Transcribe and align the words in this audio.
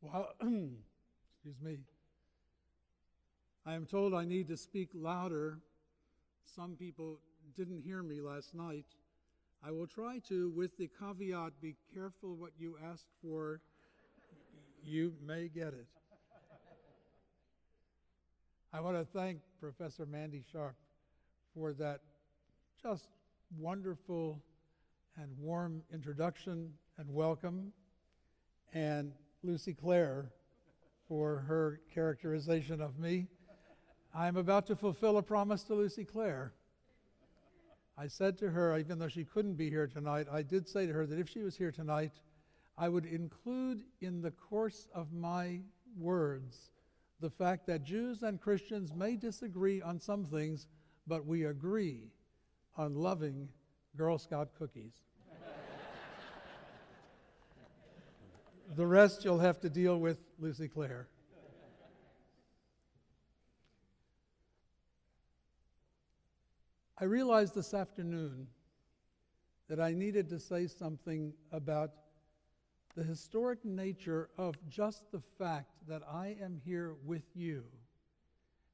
Well, 0.00 0.28
excuse 0.40 1.60
me. 1.60 1.78
I 3.66 3.74
am 3.74 3.84
told 3.84 4.14
I 4.14 4.24
need 4.24 4.46
to 4.48 4.56
speak 4.56 4.90
louder. 4.94 5.58
Some 6.54 6.76
people 6.76 7.18
didn't 7.56 7.82
hear 7.82 8.02
me 8.04 8.20
last 8.20 8.54
night. 8.54 8.86
I 9.66 9.72
will 9.72 9.88
try 9.88 10.20
to, 10.28 10.50
with 10.50 10.76
the 10.78 10.88
caveat 11.00 11.60
be 11.60 11.74
careful 11.92 12.36
what 12.36 12.52
you 12.56 12.76
ask 12.92 13.04
for, 13.20 13.60
you 14.84 15.14
may 15.26 15.48
get 15.48 15.68
it. 15.68 15.86
I 18.72 18.80
want 18.80 18.96
to 18.98 19.04
thank 19.04 19.40
Professor 19.58 20.06
Mandy 20.06 20.44
Sharp 20.52 20.76
for 21.54 21.72
that 21.72 22.02
just 22.80 23.08
wonderful 23.58 24.40
and 25.20 25.36
warm 25.40 25.82
introduction 25.92 26.72
and 26.98 27.12
welcome, 27.12 27.72
and 28.72 29.12
Lucy 29.44 29.72
Clare 29.72 30.32
for 31.06 31.38
her 31.46 31.80
characterization 31.94 32.80
of 32.80 32.98
me. 32.98 33.28
I'm 34.14 34.36
about 34.36 34.66
to 34.66 34.76
fulfill 34.76 35.18
a 35.18 35.22
promise 35.22 35.62
to 35.64 35.74
Lucy 35.74 36.04
Clare. 36.04 36.52
I 37.96 38.08
said 38.08 38.36
to 38.38 38.50
her, 38.50 38.76
even 38.78 38.98
though 38.98 39.08
she 39.08 39.24
couldn't 39.24 39.54
be 39.54 39.70
here 39.70 39.86
tonight, 39.86 40.26
I 40.30 40.42
did 40.42 40.68
say 40.68 40.86
to 40.86 40.92
her 40.92 41.06
that 41.06 41.18
if 41.18 41.28
she 41.28 41.42
was 41.42 41.56
here 41.56 41.72
tonight, 41.72 42.12
I 42.76 42.88
would 42.88 43.06
include 43.06 43.84
in 44.00 44.22
the 44.22 44.30
course 44.30 44.88
of 44.94 45.12
my 45.12 45.60
words 45.96 46.70
the 47.20 47.30
fact 47.30 47.66
that 47.66 47.84
Jews 47.84 48.22
and 48.22 48.40
Christians 48.40 48.92
may 48.94 49.16
disagree 49.16 49.82
on 49.82 50.00
some 50.00 50.24
things, 50.24 50.66
but 51.06 51.26
we 51.26 51.44
agree 51.44 52.10
on 52.76 52.94
loving 52.94 53.48
Girl 53.96 54.18
Scout 54.18 54.50
cookies. 54.56 54.94
The 58.78 58.86
rest 58.86 59.24
you'll 59.24 59.40
have 59.40 59.58
to 59.58 59.68
deal 59.68 59.98
with 59.98 60.18
Lucy 60.38 60.68
Clare. 60.68 61.08
I 66.96 67.04
realized 67.04 67.56
this 67.56 67.74
afternoon 67.74 68.46
that 69.68 69.80
I 69.80 69.94
needed 69.94 70.28
to 70.28 70.38
say 70.38 70.68
something 70.68 71.32
about 71.50 71.90
the 72.94 73.02
historic 73.02 73.64
nature 73.64 74.28
of 74.38 74.54
just 74.68 75.10
the 75.10 75.22
fact 75.40 75.72
that 75.88 76.02
I 76.08 76.36
am 76.40 76.60
here 76.64 76.94
with 77.04 77.24
you 77.34 77.64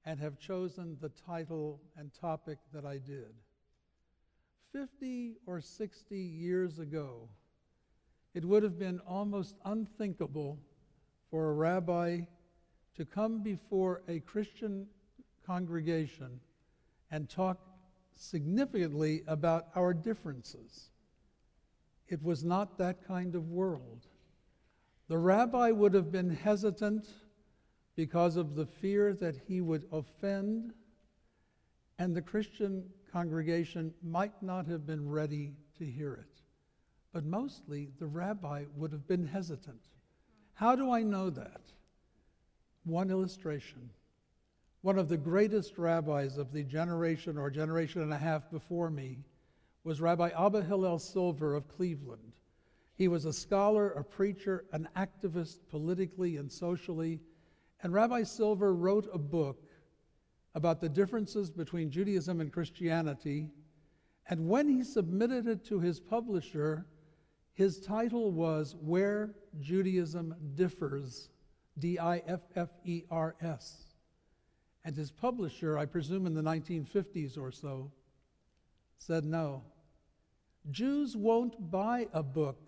and 0.05 0.21
have 0.21 0.39
chosen 0.39 0.99
the 1.01 1.09
title 1.09 1.81
and 1.97 2.13
topic 2.13 2.59
that 2.75 2.85
I 2.85 2.99
did. 2.99 3.33
50 4.71 5.37
or 5.47 5.63
60 5.63 6.15
years 6.15 6.79
ago, 6.79 7.31
it 8.35 8.45
would 8.45 8.63
have 8.63 8.79
been 8.79 8.99
almost 9.01 9.55
unthinkable 9.65 10.59
for 11.31 11.51
a 11.51 11.55
rabbi 11.55 12.21
to 12.97 13.05
come 13.05 13.43
before 13.43 14.03
a 14.09 14.21
Christian 14.21 14.87
congregation 15.47 16.41
and 17.11 17.29
talk 17.29 17.59
significantly 18.17 19.23
about 19.27 19.67
our 19.75 19.95
differences. 19.95 20.91
It 22.09 22.23
was 22.23 22.45
not 22.45 22.79
that 22.79 23.07
kind 23.07 23.35
of 23.35 23.49
world. 23.49 24.07
The 25.09 25.19
rabbi 25.19 25.71
would 25.71 25.95
have 25.95 26.11
been 26.11 26.31
hesitant 26.31 27.09
because 27.97 28.37
of 28.37 28.55
the 28.55 28.67
fear 28.67 29.15
that 29.15 29.37
he 29.47 29.61
would 29.61 29.87
offend, 29.93 30.73
and 31.99 32.15
the 32.15 32.23
Christian 32.23 32.85
congregation 33.13 33.95
might 34.03 34.43
not 34.43 34.67
have 34.67 34.87
been 34.87 35.09
ready 35.09 35.53
to 35.79 35.85
hear 35.85 36.15
it. 36.15 36.34
But 37.15 37.25
mostly, 37.25 37.93
the 38.01 38.09
rabbi 38.09 38.65
would 38.77 38.91
have 38.91 39.07
been 39.07 39.29
hesitant. 39.29 39.81
How 40.55 40.75
do 40.75 40.91
I 40.91 41.05
know 41.05 41.31
that? 41.31 41.61
One 42.83 43.09
illustration. 43.09 43.89
One 44.83 44.99
of 44.99 45.09
the 45.09 45.17
greatest 45.17 45.79
rabbis 45.79 46.39
of 46.39 46.53
the 46.53 46.65
generation 46.65 47.39
or 47.39 47.51
generation 47.51 48.03
and 48.03 48.13
a 48.13 48.19
half 48.19 48.51
before 48.51 48.91
me 48.91 49.19
was 49.85 50.01
Rabbi 50.01 50.31
Abba 50.37 50.65
Hillel 50.65 50.99
Silver 50.99 51.55
of 51.55 51.69
Cleveland. 51.69 52.33
He 52.97 53.07
was 53.07 53.27
a 53.27 53.33
scholar, 53.33 53.91
a 53.91 54.03
preacher, 54.03 54.65
an 54.73 54.89
activist 54.97 55.59
politically 55.71 56.37
and 56.37 56.51
socially. 56.51 57.21
And 57.85 57.93
Rabbi 57.93 58.25
Silver 58.25 58.75
wrote 58.75 59.09
a 59.13 59.19
book 59.19 59.63
about 60.57 60.81
the 60.81 60.89
differences 60.89 61.49
between 61.49 61.93
Judaism 61.93 62.41
and 62.41 62.53
Christianity. 62.53 63.51
And 64.29 64.49
when 64.49 64.69
he 64.69 64.83
submitted 64.83 65.47
it 65.47 65.65
to 65.67 65.79
his 65.79 66.01
publisher, 66.01 66.87
his 67.55 67.81
title 67.81 68.33
was 68.33 68.75
Where 68.81 69.35
Judaism 69.61 70.35
Differs, 70.57 71.31
D 71.79 71.99
I 71.99 72.19
F 72.27 72.41
F 72.57 72.69
E 72.85 73.05
R 73.11 73.37
S. 73.41 73.95
And 74.85 74.97
his 74.97 75.11
publisher, 75.11 75.79
I 75.79 75.87
presume 75.87 76.27
in 76.27 76.35
the 76.35 76.43
1950s 76.43 77.39
or 77.39 77.51
so, 77.51 77.91
said 78.99 79.25
no. 79.25 79.63
Jews 80.71 81.17
won't 81.17 81.71
buy 81.71 82.09
a 82.13 82.23
book 82.23 82.61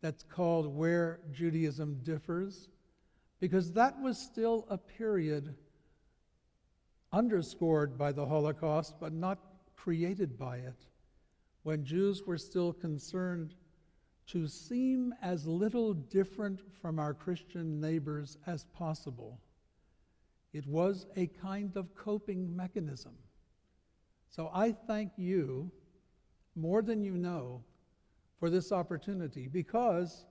that's 0.00 0.22
called 0.22 0.74
Where 0.74 1.20
Judaism 1.30 2.00
Differs 2.02 2.68
because 3.40 3.72
that 3.72 4.00
was 4.00 4.18
still 4.18 4.66
a 4.70 4.78
period 4.78 5.54
underscored 7.12 7.98
by 7.98 8.12
the 8.12 8.24
Holocaust, 8.24 8.94
but 8.98 9.12
not 9.12 9.38
created 9.76 10.38
by 10.38 10.56
it, 10.56 10.86
when 11.62 11.84
Jews 11.84 12.22
were 12.24 12.38
still 12.38 12.72
concerned 12.72 13.54
to 14.28 14.46
seem 14.46 15.14
as 15.22 15.46
little 15.46 15.94
different 15.94 16.60
from 16.80 16.98
our 16.98 17.12
Christian 17.12 17.80
neighbors 17.80 18.38
as 18.46 18.64
possible. 18.66 19.38
It 20.52 20.66
was 20.66 21.06
a 21.16 21.26
kind 21.26 21.76
of 21.76 21.94
coping 21.94 22.54
mechanism. 22.54 23.12
So 24.28 24.50
I 24.54 24.72
thank 24.72 25.12
you 25.16 25.70
more 26.54 26.82
than 26.82 27.02
you 27.02 27.16
know 27.16 27.62
for 28.38 28.50
this 28.50 28.72
opportunity 28.72 29.48
because 29.48 30.26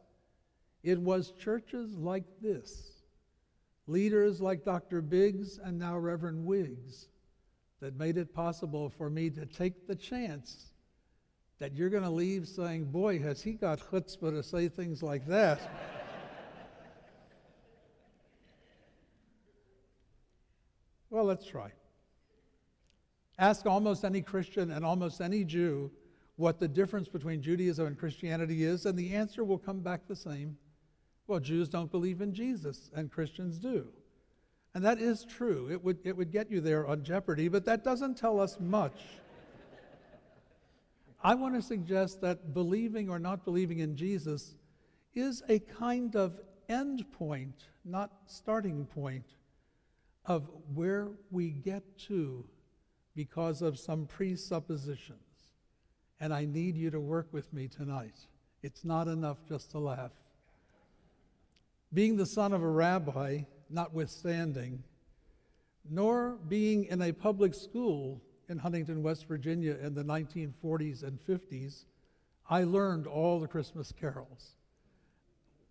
it 0.84 1.00
was 1.00 1.32
churches 1.32 1.96
like 1.96 2.26
this, 2.42 3.04
leaders 3.88 4.42
like 4.42 4.64
Dr. 4.64 5.02
Biggs 5.02 5.60
and 5.64 5.78
now 5.78 5.98
Reverend 5.98 6.46
Wiggs, 6.46 7.08
that 7.80 7.98
made 7.98 8.18
it 8.18 8.34
possible 8.34 8.90
for 8.90 9.10
me 9.10 9.30
to 9.32 9.46
take 9.46 9.88
the 9.88 9.96
chance 9.96 10.71
that 11.62 11.76
you're 11.76 11.92
going 11.92 12.02
to 12.02 12.10
leave 12.10 12.48
saying, 12.48 12.86
Boy, 12.86 13.20
has 13.20 13.40
he 13.40 13.52
got 13.54 13.80
chutzpah 13.80 14.32
to 14.32 14.42
say 14.42 14.68
things 14.68 15.02
like 15.02 15.26
that. 15.28 15.62
Well, 21.12 21.26
let's 21.26 21.46
try. 21.46 21.74
Ask 23.38 23.66
almost 23.66 24.06
any 24.06 24.22
Christian 24.22 24.72
and 24.72 24.86
almost 24.86 25.20
any 25.20 25.44
Jew 25.44 25.92
what 26.38 26.58
the 26.58 26.70
difference 26.70 27.10
between 27.10 27.42
Judaism 27.42 27.86
and 27.86 28.00
Christianity 28.00 28.64
is, 28.64 28.86
and 28.86 28.98
the 28.98 29.14
answer 29.14 29.44
will 29.44 29.58
come 29.58 29.82
back 29.82 30.08
the 30.08 30.16
same. 30.16 30.56
Well, 31.28 31.42
Jews 31.42 31.68
don't 31.68 31.92
believe 31.92 32.22
in 32.22 32.34
Jesus, 32.34 32.92
and 32.96 33.12
Christians 33.12 33.60
do. 33.60 33.90
And 34.74 34.86
that 34.86 35.00
is 35.00 35.26
true. 35.26 35.70
It 35.70 35.84
would, 35.84 35.98
it 36.06 36.16
would 36.16 36.32
get 36.32 36.50
you 36.50 36.62
there 36.62 36.88
on 36.88 37.04
jeopardy, 37.04 37.50
but 37.50 37.66
that 37.66 37.84
doesn't 37.84 38.16
tell 38.16 38.40
us 38.40 38.58
much. 38.62 39.02
I 41.24 41.36
want 41.36 41.54
to 41.56 41.62
suggest 41.62 42.22
that 42.22 42.54
believing 42.54 43.10
or 43.10 43.20
not 43.20 43.46
believing 43.46 43.80
in 43.80 43.96
Jesus 43.96 44.56
is 45.14 45.44
a 45.50 45.60
kind 45.60 46.16
of 46.16 46.40
end 46.68 47.06
point, 47.12 47.66
not 47.86 48.12
starting 48.26 48.86
point 48.86 49.26
of 50.26 50.50
where 50.74 51.10
we 51.30 51.50
get 51.50 51.84
to 52.08 52.46
because 53.16 53.62
of 53.62 53.78
some 53.78 54.08
presuppositions. 54.08 55.18
And 56.20 56.34
I 56.34 56.46
need 56.46 56.76
you 56.76 56.90
to 56.90 57.00
work 57.00 57.28
with 57.32 57.52
me 57.54 57.68
tonight. 57.68 58.16
It's 58.64 58.84
not 58.86 59.08
enough 59.08 59.38
just 59.48 59.72
to 59.72 59.80
laugh. 59.80 60.12
Being 61.94 62.16
the 62.16 62.26
son 62.26 62.54
of 62.54 62.64
a 62.64 62.70
rabbi, 62.70 63.42
notwithstanding, 63.70 64.84
nor 65.90 66.38
being 66.48 66.86
in 66.86 67.02
a 67.02 67.12
public 67.12 67.54
school 67.54 68.22
in 68.52 68.60
Huntington, 68.60 69.02
West 69.02 69.28
Virginia 69.28 69.78
in 69.82 69.96
the 69.96 70.04
1940s 70.04 71.04
and 71.04 71.18
50s, 71.26 71.86
I 72.50 72.64
learned 72.66 73.08
all 73.08 73.40
the 73.40 73.48
Christmas 73.48 73.94
carols. 73.94 74.58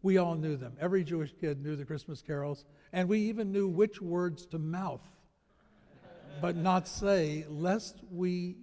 We 0.02 0.16
all 0.16 0.34
knew 0.34 0.56
them. 0.56 0.78
Every 0.80 1.04
Jewish 1.04 1.34
kid 1.38 1.62
knew 1.62 1.76
the 1.76 1.84
Christmas 1.84 2.22
carols, 2.22 2.64
and 2.94 3.06
we 3.06 3.18
even 3.20 3.52
knew 3.52 3.68
which 3.68 4.00
words 4.00 4.46
to 4.46 4.58
mouth, 4.58 5.06
but 6.40 6.56
not 6.56 6.88
say, 6.88 7.44
lest 7.50 7.98
we 8.10 8.56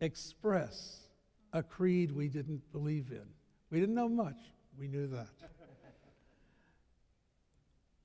express 0.00 1.02
a 1.52 1.62
creed 1.62 2.10
we 2.10 2.28
didn't 2.28 2.72
believe 2.72 3.12
in. 3.12 3.26
We 3.70 3.78
didn't 3.78 3.94
know 3.94 4.08
much, 4.08 4.38
we 4.76 4.88
knew 4.88 5.06
that. 5.06 5.28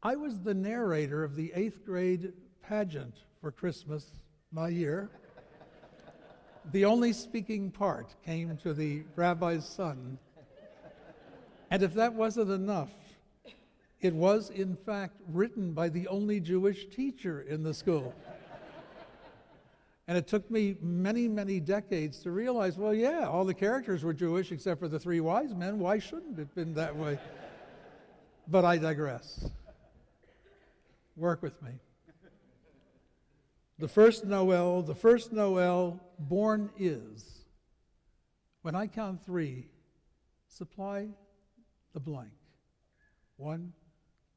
I 0.03 0.15
was 0.15 0.39
the 0.39 0.53
narrator 0.53 1.23
of 1.23 1.35
the 1.35 1.51
eighth 1.55 1.83
grade 1.83 2.33
pageant 2.61 3.15
for 3.39 3.51
Christmas 3.51 4.05
my 4.51 4.67
year. 4.67 5.09
The 6.72 6.86
only 6.86 7.13
speaking 7.13 7.72
part 7.72 8.16
came 8.25 8.58
to 8.58 8.74
the 8.74 9.04
rabbi's 9.16 9.66
son 9.66 10.18
and 11.72 11.81
if 11.81 11.94
that 11.94 12.13
wasn't 12.13 12.52
enough, 12.52 12.90
it 14.02 14.13
was, 14.13 14.50
in 14.50 14.75
fact, 14.75 15.16
written 15.30 15.72
by 15.72 15.88
the 15.88 16.06
only 16.10 16.42
Jewish 16.42 16.88
teacher 16.88 17.42
in 17.42 17.63
the 17.63 17.74
school. 17.74 18.13
and 20.10 20.18
it 20.18 20.28
took 20.28 20.52
me 20.52 20.75
many, 20.81 21.30
many 21.30 21.62
decades 21.62 22.19
to 22.24 22.31
realize 22.31 22.78
well, 22.78 22.94
yeah, 22.94 23.25
all 23.25 23.46
the 23.46 23.54
characters 23.54 24.04
were 24.04 24.13
Jewish 24.13 24.52
except 24.52 24.81
for 24.81 24.90
the 24.90 25.00
three 25.00 25.22
wise 25.22 25.56
men. 25.56 25.80
Why 25.80 25.98
shouldn't 25.98 26.38
it 26.38 26.40
have 26.40 26.54
been 26.54 26.74
that 26.74 26.96
way? 26.96 27.18
but 28.50 28.66
I 28.66 28.78
digress. 28.78 29.50
Work 31.16 31.42
with 31.42 31.62
me. 31.62 31.72
The 33.81 33.88
first 33.88 34.25
Noel, 34.25 34.83
the 34.83 34.94
first 34.94 35.33
Noel 35.33 36.00
born 36.19 36.69
is. 36.78 37.45
When 38.62 38.75
I 38.75 38.86
count 38.86 39.25
three, 39.25 39.69
supply 40.48 41.07
the 41.95 42.00
blank. 42.00 42.30
One, 43.38 43.74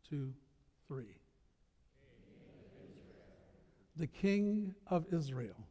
two, 0.08 0.32
three. 0.88 1.18
The 3.96 4.06
King 4.06 4.74
of 4.86 5.04
Israel. 5.12 5.68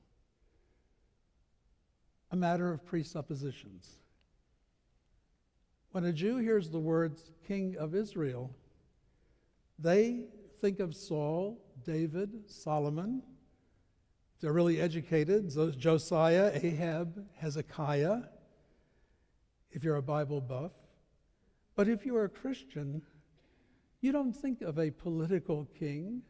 A 2.30 2.36
matter 2.36 2.72
of 2.72 2.86
presuppositions. 2.86 3.98
When 5.94 6.06
a 6.06 6.14
Jew 6.14 6.38
hears 6.38 6.70
the 6.70 6.78
words 6.78 7.32
King 7.48 7.76
of 7.80 7.96
Israel, 7.96 8.56
they 9.80 10.28
think 10.62 10.80
of 10.80 10.96
Saul, 10.96 11.60
David, 11.84 12.30
Solomon. 12.46 13.24
They're 14.44 14.52
really 14.52 14.82
educated, 14.82 15.56
Josiah, 15.80 16.52
Ahab, 16.54 17.26
Hezekiah, 17.38 18.24
if 19.72 19.86
you're 19.86 19.96
a 19.96 20.02
Bible 20.02 20.42
buff. 20.42 20.74
But 21.78 21.88
if 21.88 22.06
you're 22.06 22.26
a 22.26 22.30
Christian, 22.30 23.04
you 24.02 24.12
don't 24.12 24.34
think 24.34 24.62
of 24.62 24.78
a 24.78 24.92
political 24.92 25.70
king. 25.80 26.24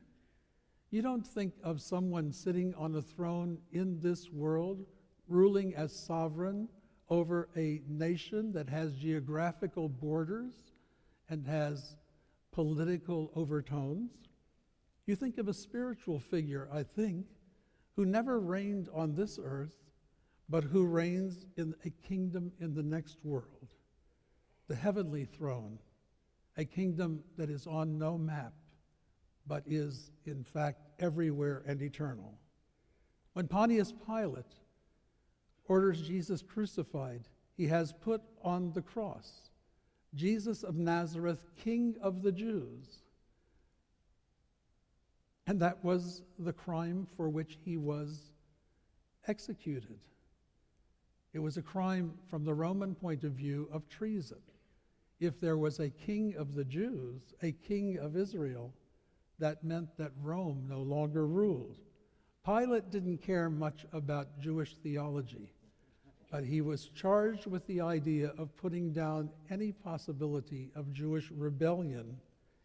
You 0.92 1.01
don't 1.01 1.25
think 1.25 1.56
of 1.63 1.81
someone 1.81 2.31
sitting 2.31 2.75
on 2.75 2.94
a 2.94 3.01
throne 3.01 3.57
in 3.71 4.00
this 4.00 4.30
world, 4.31 4.86
ruling 5.27 5.74
as 5.74 5.92
sovereign 5.92 6.69
over 7.10 7.50
a 7.57 7.81
nation 7.89 8.51
that 8.51 8.69
has 8.69 8.94
geographical 8.94 9.89
borders 9.89 10.54
and 11.31 11.48
has 11.48 11.95
political 12.51 13.31
overtones. 13.36 14.12
You 15.07 15.15
think 15.15 15.39
of 15.39 15.48
a 15.48 15.54
spiritual 15.56 16.19
figure, 16.19 16.69
I 16.71 16.83
think, 16.83 17.25
who 17.95 18.06
never 18.06 18.40
reigned 18.40 18.90
on 18.94 19.13
this 19.13 19.40
earth, 19.44 19.75
but 20.50 20.63
who 20.63 20.86
reigns 20.86 21.45
in 21.57 21.74
a 21.86 21.90
kingdom 22.07 22.51
in 22.60 22.74
the 22.74 22.84
next 22.84 23.18
world, 23.24 23.74
the 24.68 24.75
heavenly 24.75 25.25
throne, 25.25 25.80
a 26.57 26.66
kingdom 26.66 27.24
that 27.38 27.50
is 27.50 27.68
on 27.68 27.98
no 27.98 28.18
map, 28.18 28.54
but 29.48 29.63
is, 29.66 30.12
in 30.25 30.44
fact, 30.44 30.81
everywhere 31.00 31.63
and 31.68 31.81
eternal. 31.81 32.38
When 33.34 33.48
Pontius 33.48 33.94
Pilate 34.06 34.54
orders 35.66 36.01
Jesus 36.01 36.42
crucified, 36.42 37.28
he 37.56 37.68
has 37.68 37.94
put 37.94 38.22
on 38.44 38.72
the 38.74 38.81
cross 38.81 39.50
Jesus 40.16 40.63
of 40.63 40.75
Nazareth, 40.75 41.46
King 41.56 41.96
of 42.01 42.22
the 42.22 42.31
Jews. 42.31 43.02
And 45.45 45.60
that 45.60 45.84
was 45.84 46.22
the 46.40 46.54
crime 46.54 47.07
for 47.18 47.30
which 47.30 47.57
he 47.63 47.78
was 47.78 48.31
executed. 49.28 50.00
It 51.34 51.40
was 51.40 51.57
a 51.57 51.62
crime 51.62 52.13
from 52.30 52.45
the 52.45 52.54
Roman 52.54 52.95
point 52.95 53.24
of 53.24 53.34
view 53.34 53.68
of 53.72 53.90
treason. 53.90 54.38
If 55.19 55.40
there 55.40 55.57
was 55.57 55.80
a 55.80 55.90
king 55.90 56.36
of 56.38 56.54
the 56.54 56.63
Jews, 56.63 57.34
a 57.42 57.51
king 57.51 57.98
of 57.98 58.16
Israel, 58.16 58.74
that 59.40 59.63
meant 59.63 59.98
that 59.98 60.12
Rome 60.22 60.66
no 60.69 60.81
longer 60.81 61.25
ruled. 61.25 61.78
Pilate 62.46 62.92
didn't 62.92 63.19
care 63.19 63.50
much 63.50 63.86
about 63.94 64.39
Jewish 64.39 64.75
theology, 64.75 65.50
but 66.30 66.44
he 66.44 66.62
was 66.62 66.88
charged 66.89 67.48
with 67.48 67.66
the 67.68 67.81
idea 67.81 68.34
of 68.38 68.56
putting 68.57 68.92
down 68.92 69.30
any 69.50 69.72
possibility 69.72 70.72
of 70.75 70.92
Jewish 70.94 71.31
rebellion 71.31 72.18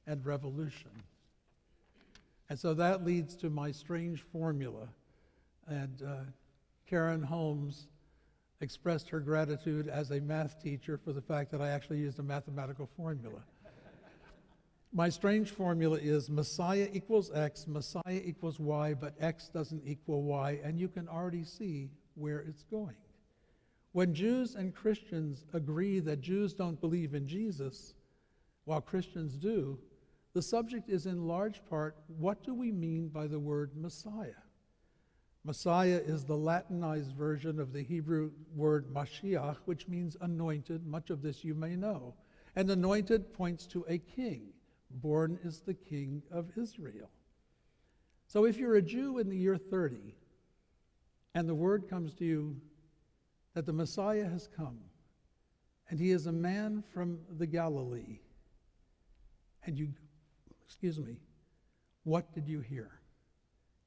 and 0.06 0.24
revolution. 0.26 0.90
And 2.50 2.58
so 2.58 2.74
that 2.74 3.04
leads 3.04 3.36
to 3.36 3.50
my 3.50 3.70
strange 3.70 4.22
formula. 4.22 4.88
And 5.66 6.02
uh, 6.02 6.16
Karen 6.86 7.22
Holmes 7.22 7.88
expressed 8.60 9.08
her 9.10 9.20
gratitude 9.20 9.88
as 9.88 10.10
a 10.10 10.20
math 10.20 10.62
teacher 10.62 10.98
for 10.98 11.12
the 11.12 11.20
fact 11.20 11.50
that 11.52 11.60
I 11.60 11.68
actually 11.68 11.98
used 11.98 12.18
a 12.18 12.22
mathematical 12.22 12.88
formula. 12.96 13.40
My 14.92 15.08
strange 15.10 15.50
formula 15.50 15.98
is 15.98 16.30
Messiah 16.30 16.88
equals 16.92 17.30
X, 17.32 17.66
Messiah 17.68 18.20
equals 18.24 18.58
Y, 18.58 18.94
but 18.94 19.14
X 19.20 19.48
doesn't 19.48 19.82
equal 19.84 20.22
Y, 20.22 20.58
and 20.64 20.78
you 20.80 20.88
can 20.88 21.08
already 21.08 21.44
see 21.44 21.90
where 22.14 22.40
it's 22.40 22.64
going. 22.64 22.96
When 23.92 24.14
Jews 24.14 24.54
and 24.54 24.74
Christians 24.74 25.44
agree 25.52 26.00
that 26.00 26.20
Jews 26.20 26.54
don't 26.54 26.80
believe 26.80 27.14
in 27.14 27.28
Jesus, 27.28 27.94
while 28.64 28.80
Christians 28.80 29.34
do, 29.34 29.78
the 30.38 30.42
subject 30.42 30.88
is 30.88 31.06
in 31.06 31.26
large 31.26 31.64
part 31.68 31.96
what 32.06 32.44
do 32.44 32.54
we 32.54 32.70
mean 32.70 33.08
by 33.08 33.26
the 33.26 33.40
word 33.40 33.72
Messiah? 33.74 34.44
Messiah 35.42 36.00
is 36.06 36.24
the 36.24 36.36
Latinized 36.36 37.12
version 37.16 37.58
of 37.58 37.72
the 37.72 37.82
Hebrew 37.82 38.30
word 38.54 38.86
Mashiach, 38.94 39.56
which 39.64 39.88
means 39.88 40.16
anointed. 40.20 40.86
Much 40.86 41.10
of 41.10 41.22
this 41.22 41.42
you 41.42 41.56
may 41.56 41.74
know. 41.74 42.14
And 42.54 42.70
anointed 42.70 43.32
points 43.32 43.66
to 43.66 43.84
a 43.88 43.98
king. 43.98 44.50
Born 44.92 45.40
is 45.42 45.58
the 45.58 45.74
king 45.74 46.22
of 46.30 46.56
Israel. 46.56 47.10
So 48.28 48.44
if 48.44 48.58
you're 48.58 48.76
a 48.76 48.82
Jew 48.82 49.18
in 49.18 49.28
the 49.28 49.36
year 49.36 49.56
30 49.56 50.14
and 51.34 51.48
the 51.48 51.54
word 51.56 51.90
comes 51.90 52.14
to 52.14 52.24
you 52.24 52.60
that 53.54 53.66
the 53.66 53.72
Messiah 53.72 54.28
has 54.28 54.46
come 54.46 54.78
and 55.90 55.98
he 55.98 56.12
is 56.12 56.26
a 56.26 56.32
man 56.32 56.84
from 56.94 57.18
the 57.38 57.46
Galilee, 57.48 58.20
and 59.64 59.76
you, 59.76 59.88
excuse 60.68 61.00
me, 61.00 61.16
what 62.04 62.30
did 62.34 62.46
you 62.46 62.60
hear? 62.60 62.90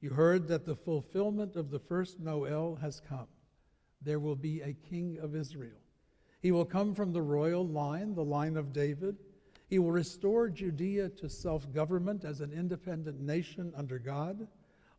You 0.00 0.10
heard 0.10 0.48
that 0.48 0.66
the 0.66 0.74
fulfillment 0.74 1.54
of 1.54 1.70
the 1.70 1.78
first 1.78 2.18
Noel 2.18 2.76
has 2.80 3.00
come. 3.08 3.28
There 4.02 4.18
will 4.18 4.34
be 4.34 4.60
a 4.62 4.72
king 4.72 5.16
of 5.22 5.36
Israel. 5.36 5.78
He 6.40 6.50
will 6.50 6.64
come 6.64 6.92
from 6.92 7.12
the 7.12 7.22
royal 7.22 7.64
line, 7.64 8.16
the 8.16 8.24
line 8.24 8.56
of 8.56 8.72
David. 8.72 9.16
He 9.70 9.78
will 9.78 9.92
restore 9.92 10.48
Judea 10.48 11.10
to 11.10 11.28
self 11.28 11.72
government 11.72 12.24
as 12.24 12.40
an 12.40 12.52
independent 12.52 13.20
nation 13.20 13.72
under 13.76 14.00
God. 14.00 14.48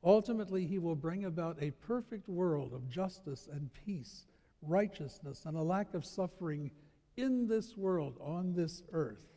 Ultimately, 0.06 0.66
he 0.66 0.80
will 0.80 0.96
bring 0.96 1.26
about 1.26 1.62
a 1.62 1.72
perfect 1.72 2.30
world 2.30 2.74
of 2.74 2.90
justice 2.90 3.50
and 3.52 3.70
peace, 3.86 4.26
righteousness, 4.62 5.44
and 5.46 5.58
a 5.58 5.62
lack 5.62 5.94
of 5.94 6.06
suffering 6.06 6.72
in 7.18 7.46
this 7.46 7.76
world, 7.76 8.18
on 8.22 8.54
this 8.54 8.84
earth, 8.94 9.33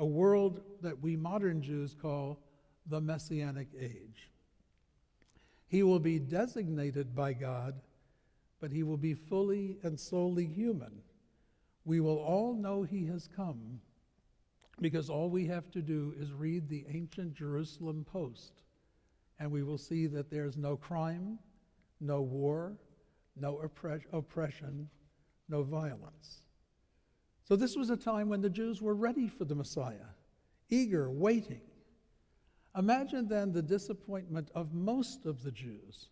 a 0.00 0.04
world 0.04 0.62
that 0.80 0.98
we 1.02 1.14
modern 1.14 1.62
Jews 1.62 1.94
call 1.94 2.40
the 2.86 3.00
Messianic 3.00 3.68
age. 3.78 4.30
He 5.68 5.82
will 5.82 6.00
be 6.00 6.18
designated 6.18 7.14
by 7.14 7.34
God, 7.34 7.74
but 8.60 8.72
he 8.72 8.82
will 8.82 8.96
be 8.96 9.12
fully 9.12 9.76
and 9.82 10.00
solely 10.00 10.46
human. 10.46 11.02
We 11.84 12.00
will 12.00 12.16
all 12.16 12.54
know 12.54 12.82
he 12.82 13.04
has 13.06 13.28
come 13.36 13.80
because 14.80 15.10
all 15.10 15.28
we 15.28 15.46
have 15.48 15.70
to 15.72 15.82
do 15.82 16.14
is 16.18 16.32
read 16.32 16.66
the 16.66 16.86
ancient 16.88 17.34
Jerusalem 17.34 18.06
Post, 18.10 18.62
and 19.38 19.52
we 19.52 19.62
will 19.62 19.78
see 19.78 20.06
that 20.06 20.30
there's 20.30 20.56
no 20.56 20.76
crime, 20.76 21.38
no 22.00 22.22
war, 22.22 22.72
no 23.36 23.60
oppression, 24.12 24.88
no 25.50 25.62
violence. 25.62 26.42
So, 27.50 27.56
this 27.56 27.74
was 27.74 27.90
a 27.90 27.96
time 27.96 28.28
when 28.28 28.42
the 28.42 28.48
Jews 28.48 28.80
were 28.80 28.94
ready 28.94 29.26
for 29.26 29.44
the 29.44 29.56
Messiah, 29.56 30.06
eager, 30.68 31.10
waiting. 31.10 31.62
Imagine 32.78 33.26
then 33.26 33.50
the 33.50 33.60
disappointment 33.60 34.52
of 34.54 34.72
most 34.72 35.26
of 35.26 35.42
the 35.42 35.50
Jews 35.50 36.10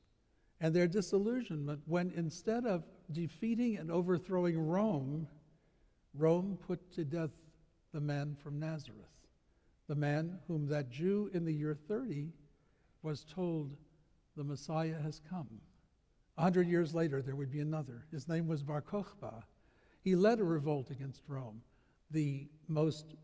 and 0.60 0.74
their 0.74 0.88
disillusionment 0.88 1.80
when 1.86 2.10
instead 2.16 2.66
of 2.66 2.82
defeating 3.12 3.76
and 3.76 3.88
overthrowing 3.88 4.58
Rome, 4.58 5.28
Rome 6.12 6.58
put 6.66 6.90
to 6.94 7.04
death 7.04 7.30
the 7.94 8.00
man 8.00 8.34
from 8.42 8.58
Nazareth, 8.58 8.98
the 9.86 9.94
man 9.94 10.40
whom 10.48 10.66
that 10.66 10.90
Jew 10.90 11.30
in 11.32 11.44
the 11.44 11.54
year 11.54 11.78
30 11.86 12.32
was 13.04 13.24
told 13.32 13.76
the 14.36 14.42
Messiah 14.42 15.00
has 15.04 15.20
come. 15.30 15.60
A 16.36 16.42
hundred 16.42 16.66
years 16.66 16.96
later, 16.96 17.22
there 17.22 17.36
would 17.36 17.52
be 17.52 17.60
another. 17.60 18.06
His 18.10 18.26
name 18.26 18.48
was 18.48 18.64
Bar 18.64 18.82
Kokhba. 18.82 19.44
He 20.08 20.16
led 20.16 20.40
a 20.40 20.44
revolt 20.44 20.90
against 20.90 21.20
Rome, 21.28 21.60
the 22.10 22.48
most 22.66 23.14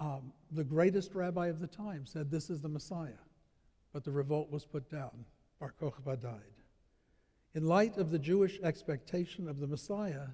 um, 0.00 0.32
the 0.52 0.64
greatest 0.64 1.14
rabbi 1.14 1.48
of 1.48 1.60
the 1.60 1.66
time 1.66 2.06
said, 2.06 2.30
This 2.30 2.48
is 2.48 2.62
the 2.62 2.68
Messiah. 2.70 3.20
But 3.92 4.04
the 4.04 4.10
revolt 4.10 4.50
was 4.50 4.64
put 4.64 4.90
down. 4.90 5.26
Bar 5.60 5.74
Kokhba 5.78 6.16
died. 6.22 6.62
In 7.54 7.66
light 7.66 7.98
of 7.98 8.10
the 8.10 8.18
Jewish 8.18 8.58
expectation 8.62 9.50
of 9.50 9.60
the 9.60 9.66
Messiah, 9.66 10.28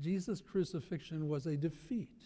Jesus' 0.00 0.40
crucifixion 0.40 1.28
was 1.28 1.46
a 1.46 1.56
defeat. 1.56 2.24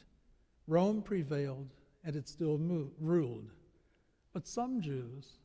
Rome 0.66 1.02
prevailed 1.02 1.74
and 2.04 2.16
it 2.16 2.26
still 2.26 2.56
ruled. 2.98 3.50
But 4.32 4.48
some 4.48 4.80
Jews, 4.80 5.40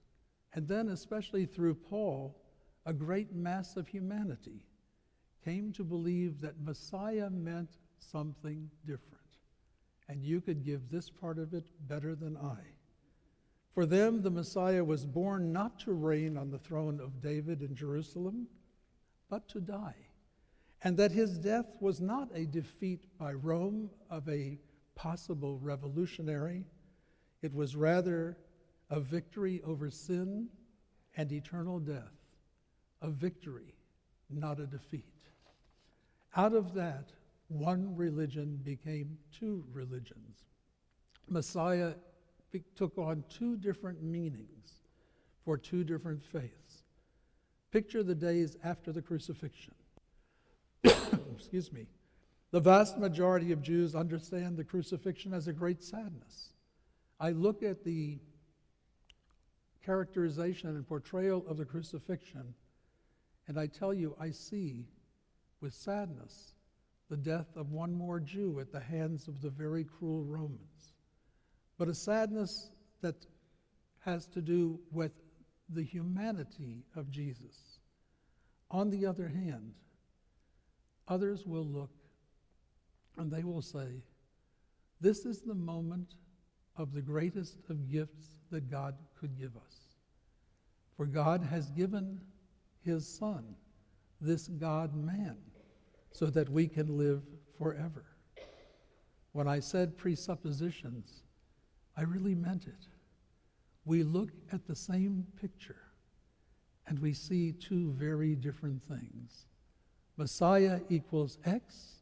and 0.53 0.65
then 0.65 0.87
especially 0.87 1.45
through 1.45 1.75
Paul, 1.75 2.41
a 2.85 2.93
great 2.93 3.35
mass 3.35 3.75
of 3.75 3.89
humanity 3.89 4.66
came 5.43 5.71
to 5.73 5.83
believe 5.83 6.41
that 6.41 6.61
Messiah 6.61 7.29
meant 7.29 7.77
something 7.99 8.69
different. 8.85 9.17
And 10.09 10.23
you 10.23 10.41
could 10.41 10.63
give 10.63 10.89
this 10.89 11.09
part 11.09 11.37
of 11.37 11.53
it 11.53 11.65
better 11.87 12.15
than 12.15 12.37
I. 12.37 12.57
For 13.73 13.85
them, 13.85 14.21
the 14.21 14.31
Messiah 14.31 14.83
was 14.83 15.05
born 15.05 15.51
not 15.51 15.79
to 15.81 15.93
reign 15.93 16.37
on 16.37 16.49
the 16.49 16.57
throne 16.57 16.99
of 16.99 17.21
David 17.21 17.61
in 17.61 17.75
Jerusalem, 17.75 18.47
but 19.29 19.47
to 19.49 19.59
die. 19.59 20.07
And 20.83 20.97
that 20.97 21.11
his 21.11 21.37
death 21.37 21.75
was 21.79 22.01
not 22.01 22.29
a 22.33 22.45
defeat 22.45 23.05
by 23.17 23.33
Rome 23.33 23.89
of 24.09 24.27
a 24.29 24.57
possible 24.95 25.59
revolutionary, 25.59 26.65
it 27.41 27.53
was 27.53 27.75
rather 27.75 28.37
a 28.89 28.99
victory 28.99 29.61
over 29.63 29.91
sin 29.91 30.47
and 31.15 31.31
eternal 31.31 31.79
death, 31.79 32.15
a 33.01 33.09
victory, 33.09 33.75
not 34.29 34.59
a 34.59 34.65
defeat. 34.65 35.16
Out 36.37 36.53
of 36.53 36.75
that, 36.75 37.09
one 37.47 37.95
religion 37.95 38.61
became 38.63 39.17
two 39.37 39.63
religions. 39.73 40.45
Messiah 41.27 41.95
took 42.75 42.95
on 42.99 43.23
two 43.27 43.57
different 43.57 44.03
meanings 44.03 44.83
for 45.43 45.57
two 45.57 45.83
different 45.83 46.21
faiths. 46.23 46.83
Picture 47.71 48.03
the 48.03 48.13
days 48.13 48.55
after 48.63 48.91
the 48.91 49.01
crucifixion. 49.01 49.73
Excuse 50.83 51.73
me. 51.73 51.87
The 52.51 52.59
vast 52.59 52.99
majority 52.99 53.51
of 53.51 53.63
Jews 53.63 53.95
understand 53.95 54.57
the 54.57 54.63
crucifixion 54.63 55.33
as 55.33 55.47
a 55.47 55.53
great 55.53 55.83
sadness. 55.83 56.53
I 57.19 57.31
look 57.31 57.63
at 57.63 57.83
the 57.83 58.19
characterization 59.83 60.69
and 60.69 60.87
portrayal 60.87 61.43
of 61.47 61.57
the 61.57 61.65
crucifixion, 61.65 62.53
and 63.47 63.59
I 63.59 63.65
tell 63.65 63.93
you, 63.93 64.15
I 64.19 64.29
see 64.31 64.85
with 65.61 65.73
sadness 65.73 66.53
the 67.09 67.17
death 67.17 67.55
of 67.55 67.71
one 67.71 67.93
more 67.93 68.19
Jew 68.19 68.59
at 68.59 68.71
the 68.71 68.79
hands 68.79 69.27
of 69.27 69.41
the 69.41 69.49
very 69.49 69.83
cruel 69.83 70.23
Romans. 70.25 70.93
But 71.77 71.87
a 71.87 71.93
sadness 71.93 72.71
that 73.01 73.25
has 73.99 74.27
to 74.27 74.41
do 74.41 74.79
with 74.91 75.11
the 75.69 75.83
humanity 75.83 76.83
of 76.95 77.09
Jesus. 77.09 77.79
On 78.71 78.89
the 78.89 79.05
other 79.05 79.27
hand, 79.27 79.73
others 81.07 81.45
will 81.45 81.65
look 81.65 81.91
and 83.17 83.31
they 83.31 83.43
will 83.43 83.61
say, 83.61 84.03
This 84.99 85.25
is 85.25 85.41
the 85.41 85.55
moment 85.55 86.15
of 86.75 86.93
the 86.93 87.01
greatest 87.01 87.57
of 87.69 87.89
gifts 87.89 88.39
that 88.51 88.69
God 88.69 88.95
could 89.19 89.37
give 89.37 89.55
us. 89.55 89.95
For 90.95 91.05
God 91.05 91.43
has 91.43 91.69
given 91.71 92.19
his 92.83 93.07
Son, 93.07 93.55
this 94.19 94.47
God 94.47 94.95
man, 94.95 95.37
so 96.17 96.25
that 96.25 96.49
we 96.49 96.67
can 96.67 96.97
live 96.97 97.21
forever. 97.59 98.03
When 99.33 99.47
I 99.47 99.59
said 99.59 99.95
presuppositions, 99.95 101.21
I 101.95 102.01
really 102.01 102.33
meant 102.33 102.65
it. 102.65 102.87
We 103.85 104.01
look 104.01 104.31
at 104.51 104.65
the 104.65 104.75
same 104.75 105.27
picture 105.39 105.77
and 106.87 106.97
we 106.97 107.13
see 107.13 107.51
two 107.51 107.91
very 107.91 108.33
different 108.33 108.81
things. 108.87 109.45
Messiah 110.17 110.79
equals 110.89 111.37
X 111.45 112.01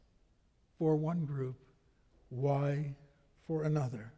for 0.78 0.96
one 0.96 1.26
group, 1.26 1.58
Y 2.30 2.94
for 3.46 3.64
another. 3.64 4.14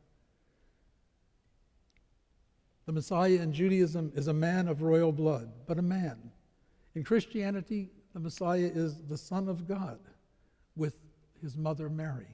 The 2.87 2.93
Messiah 2.93 3.41
in 3.43 3.53
Judaism 3.53 4.13
is 4.15 4.29
a 4.29 4.33
man 4.33 4.69
of 4.69 4.81
royal 4.81 5.11
blood, 5.11 5.51
but 5.67 5.81
a 5.81 5.83
man. 5.83 6.31
In 6.95 7.03
Christianity, 7.03 7.91
the 8.19 8.25
Messiah 8.25 8.69
is 8.75 8.97
the 9.05 9.17
Son 9.17 9.49
of 9.49 9.69
God 9.69 10.01
with 10.75 10.97
his 11.41 11.57
mother 11.57 11.89
Mary. 11.89 12.27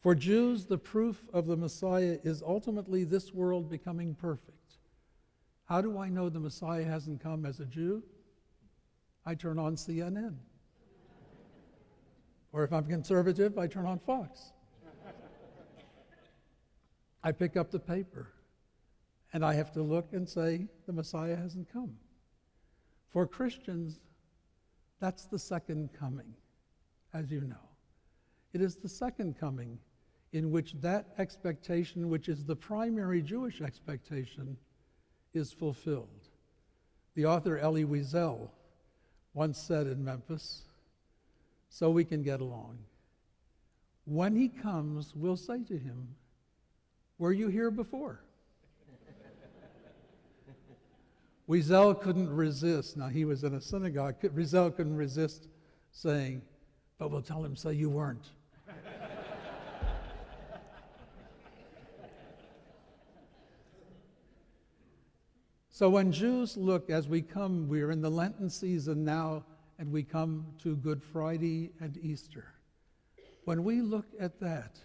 For 0.00 0.12
Jews, 0.12 0.64
the 0.64 0.76
proof 0.76 1.22
of 1.32 1.46
the 1.46 1.56
Messiah 1.56 2.18
is 2.24 2.42
ultimately 2.42 3.04
this 3.04 3.32
world 3.32 3.70
becoming 3.70 4.16
perfect. 4.16 4.78
How 5.66 5.80
do 5.80 5.98
I 5.98 6.08
know 6.08 6.28
the 6.28 6.40
Messiah 6.40 6.82
hasn't 6.82 7.22
come 7.22 7.46
as 7.46 7.60
a 7.60 7.64
Jew? 7.64 8.02
I 9.24 9.36
turn 9.36 9.56
on 9.56 9.76
CNN. 9.76 10.34
Or 12.52 12.64
if 12.64 12.72
I'm 12.72 12.86
conservative, 12.86 13.56
I 13.56 13.68
turn 13.68 13.86
on 13.86 14.00
Fox. 14.00 14.50
I 17.22 17.30
pick 17.30 17.56
up 17.56 17.70
the 17.70 17.78
paper. 17.78 18.32
And 19.32 19.44
I 19.44 19.54
have 19.54 19.70
to 19.74 19.82
look 19.82 20.08
and 20.12 20.28
say, 20.28 20.66
the 20.86 20.92
Messiah 20.92 21.36
hasn't 21.36 21.72
come. 21.72 21.94
For 23.10 23.28
Christians, 23.28 24.00
that's 25.00 25.26
the 25.26 25.38
second 25.38 25.90
coming, 25.98 26.34
as 27.14 27.30
you 27.30 27.40
know. 27.42 27.56
It 28.52 28.60
is 28.60 28.76
the 28.76 28.88
second 28.88 29.38
coming 29.38 29.78
in 30.32 30.50
which 30.50 30.74
that 30.80 31.06
expectation, 31.18 32.08
which 32.08 32.28
is 32.28 32.44
the 32.44 32.56
primary 32.56 33.22
Jewish 33.22 33.60
expectation, 33.60 34.56
is 35.34 35.52
fulfilled. 35.52 36.28
The 37.14 37.26
author 37.26 37.58
Elie 37.58 37.84
Wiesel 37.84 38.50
once 39.34 39.58
said 39.58 39.86
in 39.86 40.04
Memphis, 40.04 40.62
so 41.68 41.90
we 41.90 42.04
can 42.04 42.22
get 42.22 42.40
along. 42.40 42.78
When 44.04 44.34
he 44.34 44.48
comes, 44.48 45.14
we'll 45.14 45.36
say 45.36 45.62
to 45.64 45.78
him, 45.78 46.08
Were 47.18 47.32
you 47.32 47.48
here 47.48 47.70
before? 47.70 48.20
Wiesel 51.48 52.00
couldn't 52.00 52.28
resist. 52.28 52.96
Now, 52.98 53.08
he 53.08 53.24
was 53.24 53.42
in 53.42 53.54
a 53.54 53.60
synagogue. 53.60 54.16
Wiesel 54.20 54.76
couldn't 54.76 54.96
resist 54.96 55.48
saying, 55.92 56.42
but 56.98 57.10
we'll 57.10 57.22
tell 57.22 57.42
him, 57.42 57.56
so 57.56 57.70
you 57.70 57.88
weren't. 57.88 58.26
so 65.70 65.88
when 65.88 66.12
Jews 66.12 66.58
look, 66.58 66.90
as 66.90 67.08
we 67.08 67.22
come, 67.22 67.66
we're 67.66 67.90
in 67.90 68.02
the 68.02 68.10
Lenten 68.10 68.50
season 68.50 69.02
now, 69.04 69.46
and 69.78 69.90
we 69.90 70.02
come 70.02 70.44
to 70.62 70.76
Good 70.76 71.02
Friday 71.02 71.70
and 71.80 71.96
Easter. 72.02 72.52
When 73.46 73.64
we 73.64 73.80
look 73.80 74.08
at 74.20 74.38
that, 74.40 74.78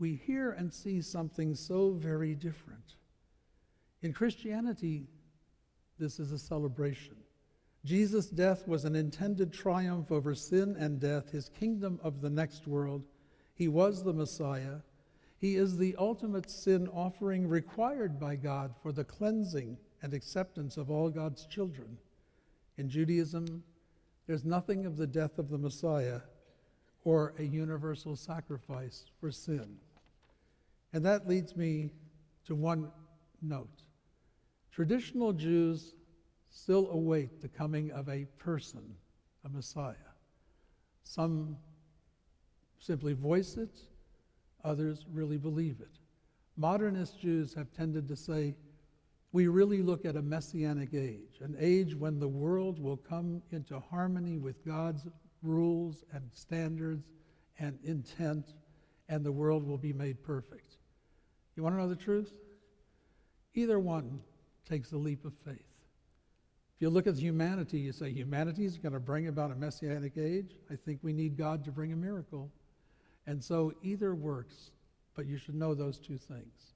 we 0.00 0.16
hear 0.16 0.50
and 0.50 0.72
see 0.72 1.00
something 1.00 1.54
so 1.54 1.92
very 1.92 2.34
different. 2.34 2.96
In 4.02 4.12
Christianity, 4.12 5.06
this 6.00 6.18
is 6.18 6.32
a 6.32 6.38
celebration. 6.38 7.14
Jesus' 7.84 8.26
death 8.26 8.66
was 8.66 8.84
an 8.84 8.96
intended 8.96 9.52
triumph 9.52 10.10
over 10.10 10.34
sin 10.34 10.76
and 10.78 10.98
death, 10.98 11.30
his 11.30 11.48
kingdom 11.50 12.00
of 12.02 12.20
the 12.20 12.30
next 12.30 12.66
world. 12.66 13.04
He 13.54 13.68
was 13.68 14.02
the 14.02 14.12
Messiah. 14.12 14.78
He 15.38 15.56
is 15.56 15.76
the 15.76 15.94
ultimate 15.98 16.50
sin 16.50 16.88
offering 16.88 17.46
required 17.46 18.18
by 18.18 18.36
God 18.36 18.74
for 18.82 18.92
the 18.92 19.04
cleansing 19.04 19.78
and 20.02 20.12
acceptance 20.12 20.76
of 20.76 20.90
all 20.90 21.10
God's 21.10 21.46
children. 21.46 21.98
In 22.76 22.88
Judaism, 22.88 23.62
there's 24.26 24.44
nothing 24.44 24.86
of 24.86 24.96
the 24.96 25.06
death 25.06 25.38
of 25.38 25.48
the 25.48 25.58
Messiah 25.58 26.20
or 27.04 27.34
a 27.38 27.42
universal 27.42 28.16
sacrifice 28.16 29.06
for 29.20 29.30
sin. 29.30 29.76
And 30.92 31.04
that 31.04 31.28
leads 31.28 31.56
me 31.56 31.90
to 32.46 32.54
one 32.54 32.90
note. 33.40 33.82
Traditional 34.70 35.32
Jews 35.32 35.94
still 36.48 36.90
await 36.90 37.40
the 37.40 37.48
coming 37.48 37.90
of 37.92 38.08
a 38.08 38.24
person, 38.38 38.94
a 39.44 39.48
Messiah. 39.48 39.94
Some 41.02 41.56
simply 42.78 43.12
voice 43.12 43.56
it, 43.56 43.80
others 44.64 45.06
really 45.12 45.38
believe 45.38 45.80
it. 45.80 45.98
Modernist 46.56 47.20
Jews 47.20 47.54
have 47.54 47.72
tended 47.72 48.08
to 48.08 48.16
say, 48.16 48.54
we 49.32 49.46
really 49.46 49.80
look 49.80 50.04
at 50.04 50.16
a 50.16 50.22
messianic 50.22 50.92
age, 50.92 51.38
an 51.40 51.56
age 51.58 51.94
when 51.94 52.18
the 52.18 52.28
world 52.28 52.80
will 52.80 52.96
come 52.96 53.42
into 53.50 53.78
harmony 53.78 54.38
with 54.38 54.64
God's 54.66 55.06
rules 55.42 56.04
and 56.12 56.28
standards 56.34 57.08
and 57.58 57.78
intent, 57.84 58.54
and 59.08 59.24
the 59.24 59.32
world 59.32 59.64
will 59.66 59.78
be 59.78 59.92
made 59.92 60.22
perfect. 60.22 60.78
You 61.54 61.62
want 61.62 61.74
to 61.76 61.80
know 61.80 61.88
the 61.88 61.96
truth? 61.96 62.32
Either 63.54 63.78
one 63.78 64.20
takes 64.70 64.92
a 64.92 64.96
leap 64.96 65.24
of 65.24 65.32
faith. 65.44 65.56
If 66.76 66.80
you 66.80 66.90
look 66.90 67.06
at 67.06 67.16
humanity, 67.16 67.78
you 67.78 67.92
say 67.92 68.10
humanity 68.10 68.64
is 68.64 68.78
going 68.78 68.92
to 68.92 69.00
bring 69.00 69.26
about 69.26 69.50
a 69.50 69.54
messianic 69.56 70.16
age. 70.16 70.56
I 70.70 70.76
think 70.76 71.00
we 71.02 71.12
need 71.12 71.36
God 71.36 71.64
to 71.64 71.72
bring 71.72 71.92
a 71.92 71.96
miracle. 71.96 72.50
And 73.26 73.42
so 73.42 73.74
either 73.82 74.14
works, 74.14 74.70
but 75.14 75.26
you 75.26 75.36
should 75.36 75.56
know 75.56 75.74
those 75.74 75.98
two 75.98 76.16
things. 76.16 76.74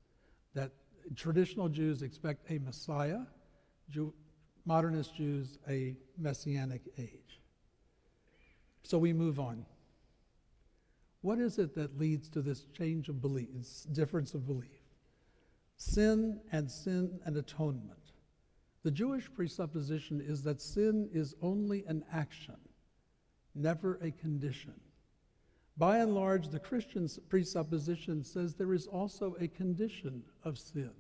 That 0.54 0.72
traditional 1.14 1.68
Jews 1.68 2.02
expect 2.02 2.50
a 2.50 2.58
Messiah, 2.58 3.20
Jew, 3.88 4.12
modernist 4.66 5.14
Jews 5.14 5.58
a 5.68 5.96
messianic 6.18 6.82
age. 6.98 7.40
So 8.82 8.98
we 8.98 9.12
move 9.12 9.38
on. 9.38 9.64
What 11.22 11.38
is 11.38 11.58
it 11.58 11.74
that 11.76 11.98
leads 11.98 12.28
to 12.30 12.42
this 12.42 12.66
change 12.76 13.08
of 13.08 13.22
belief, 13.22 13.48
This 13.54 13.86
difference 13.92 14.34
of 14.34 14.46
belief? 14.46 14.83
Sin 15.76 16.40
and 16.52 16.71
sin 16.71 17.21
and 17.25 17.37
atonement. 17.37 18.12
The 18.83 18.90
Jewish 18.90 19.33
presupposition 19.33 20.21
is 20.21 20.43
that 20.43 20.61
sin 20.61 21.09
is 21.12 21.35
only 21.40 21.85
an 21.87 22.04
action, 22.12 22.59
never 23.54 23.99
a 24.02 24.11
condition. 24.11 24.75
By 25.76 25.99
and 25.99 26.14
large, 26.14 26.49
the 26.49 26.61
Christian 26.61 27.09
presupposition 27.28 28.23
says 28.23 28.54
there 28.54 28.75
is 28.75 28.87
also 28.87 29.37
a 29.40 29.49
condition 29.49 30.23
of 30.45 30.59
sin. 30.59 30.93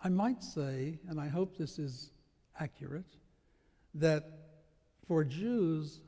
I 0.00 0.08
might 0.08 0.42
say, 0.42 0.98
and 1.08 1.20
I 1.20 1.28
hope 1.28 1.56
this 1.56 1.78
is 1.78 2.10
accurate, 2.58 3.16
that 3.94 4.24
for 5.06 5.22
Jews, 5.22 6.00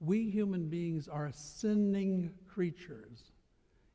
we 0.00 0.30
human 0.30 0.68
beings 0.68 1.06
are 1.08 1.30
sinning 1.32 2.32
creatures. 2.48 3.32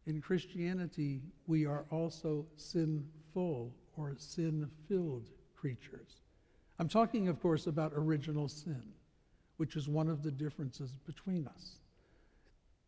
In 0.08 0.22
Christianity, 0.22 1.22
we 1.48 1.66
are 1.66 1.86
also 1.90 2.46
sinful 2.58 3.74
or 3.98 4.16
sin 4.18 4.70
filled 4.88 5.30
creatures. 5.56 6.22
I'm 6.78 6.90
talking, 6.90 7.28
of 7.28 7.42
course, 7.42 7.68
about 7.68 7.94
original 7.96 8.48
sin, 8.48 8.84
which 9.58 9.76
is 9.76 9.88
one 9.88 10.10
of 10.10 10.22
the 10.22 10.32
differences 10.32 10.94
between 11.06 11.48
us. 11.48 11.78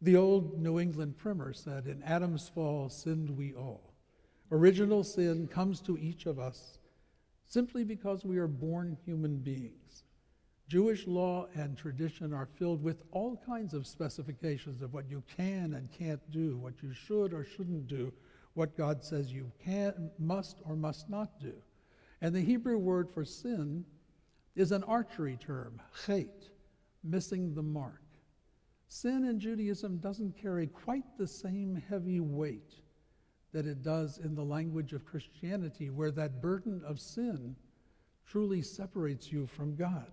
The 0.02 0.16
old 0.16 0.60
New 0.60 0.80
England 0.80 1.18
primer 1.18 1.54
said, 1.54 1.88
In 1.88 2.04
Adam's 2.04 2.48
fall 2.48 2.90
sinned 2.90 3.32
we 3.32 3.54
all. 3.54 3.94
Original 4.52 5.04
sin 5.04 5.48
comes 5.48 5.82
to 5.82 5.98
each 5.98 6.28
of 6.28 6.40
us 6.40 6.78
simply 7.48 7.84
because 7.84 8.24
we 8.24 8.38
are 8.38 8.48
born 8.48 8.98
human 9.06 9.38
beings. 9.38 10.04
Jewish 10.68 11.08
law 11.08 11.48
and 11.56 11.78
tradition 11.78 12.34
are 12.34 12.50
filled 12.58 12.84
with 12.84 13.04
all 13.12 13.42
kinds 13.46 13.74
of 13.74 13.88
specifications 13.88 14.82
of 14.82 14.94
what 14.94 15.10
you 15.10 15.24
can 15.36 15.74
and 15.74 15.90
can't 15.92 16.20
do, 16.30 16.58
what 16.58 16.84
you 16.84 16.94
should 16.94 17.34
or 17.34 17.46
shouldn't 17.46 17.88
do, 17.88 18.12
what 18.54 18.76
God 18.76 19.02
says 19.02 19.32
you 19.32 19.50
can, 19.64 20.12
must 20.20 20.58
or 20.66 20.76
must 20.76 21.10
not 21.10 21.40
do. 21.40 21.54
And 22.22 22.36
the 22.36 22.42
Hebrew 22.42 22.78
word 22.78 23.10
for 23.10 23.24
sin 23.24 23.86
is 24.56 24.74
an 24.74 24.84
archery 24.84 25.38
term, 25.38 25.80
chet, 26.06 26.50
missing 27.04 27.54
the 27.54 27.64
mark. 27.64 28.02
Sin 28.90 29.26
in 29.26 29.40
Judaism 29.40 29.98
doesn't 29.98 30.42
carry 30.42 30.68
quite 30.68 31.18
the 31.18 31.28
same 31.28 31.82
heavy 31.90 32.20
weight 32.20 32.74
that 33.54 33.66
it 33.66 33.84
does 33.84 34.18
in 34.18 34.36
the 34.36 34.44
language 34.44 34.92
of 34.92 35.06
Christianity, 35.06 35.90
where 35.90 36.12
that 36.12 36.42
burden 36.42 36.82
of 36.86 37.00
sin 37.00 37.56
truly 38.26 38.62
separates 38.62 39.32
you 39.32 39.46
from 39.46 39.76
God. 39.76 40.12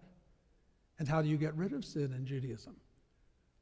And 0.99 1.09
how 1.09 1.23
do 1.23 1.29
you 1.29 1.37
get 1.37 1.55
rid 1.57 1.73
of 1.73 1.85
sin 1.85 2.13
in 2.13 2.27
Judaism? 2.27 2.77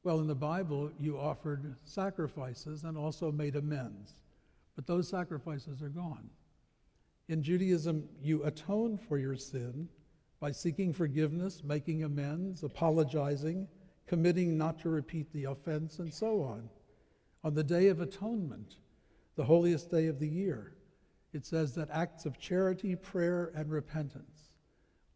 Well, 0.04 0.20
in 0.20 0.26
the 0.26 0.34
Bible, 0.34 0.90
you 0.98 1.18
offered 1.18 1.76
sacrifices 1.84 2.84
and 2.84 2.96
also 2.98 3.30
made 3.30 3.56
amends. 3.56 4.14
But 4.74 4.86
those 4.86 5.08
sacrifices 5.08 5.82
are 5.82 5.88
gone. 5.88 6.28
In 7.28 7.42
Judaism, 7.42 8.08
you 8.20 8.42
atone 8.44 8.98
for 8.98 9.16
your 9.16 9.36
sin 9.36 9.88
by 10.40 10.50
seeking 10.50 10.92
forgiveness, 10.92 11.62
making 11.62 12.02
amends, 12.02 12.64
apologizing, 12.64 13.68
committing 14.06 14.58
not 14.58 14.80
to 14.80 14.90
repeat 14.90 15.32
the 15.32 15.44
offense, 15.44 16.00
and 16.00 16.12
so 16.12 16.42
on. 16.42 16.68
On 17.44 17.54
the 17.54 17.64
Day 17.64 17.88
of 17.88 18.00
Atonement, 18.00 18.76
the 19.36 19.44
holiest 19.44 19.90
day 19.90 20.06
of 20.06 20.18
the 20.18 20.28
year, 20.28 20.74
it 21.32 21.46
says 21.46 21.74
that 21.74 21.88
acts 21.90 22.26
of 22.26 22.38
charity, 22.38 22.96
prayer, 22.96 23.52
and 23.54 23.70
repentance 23.70 24.51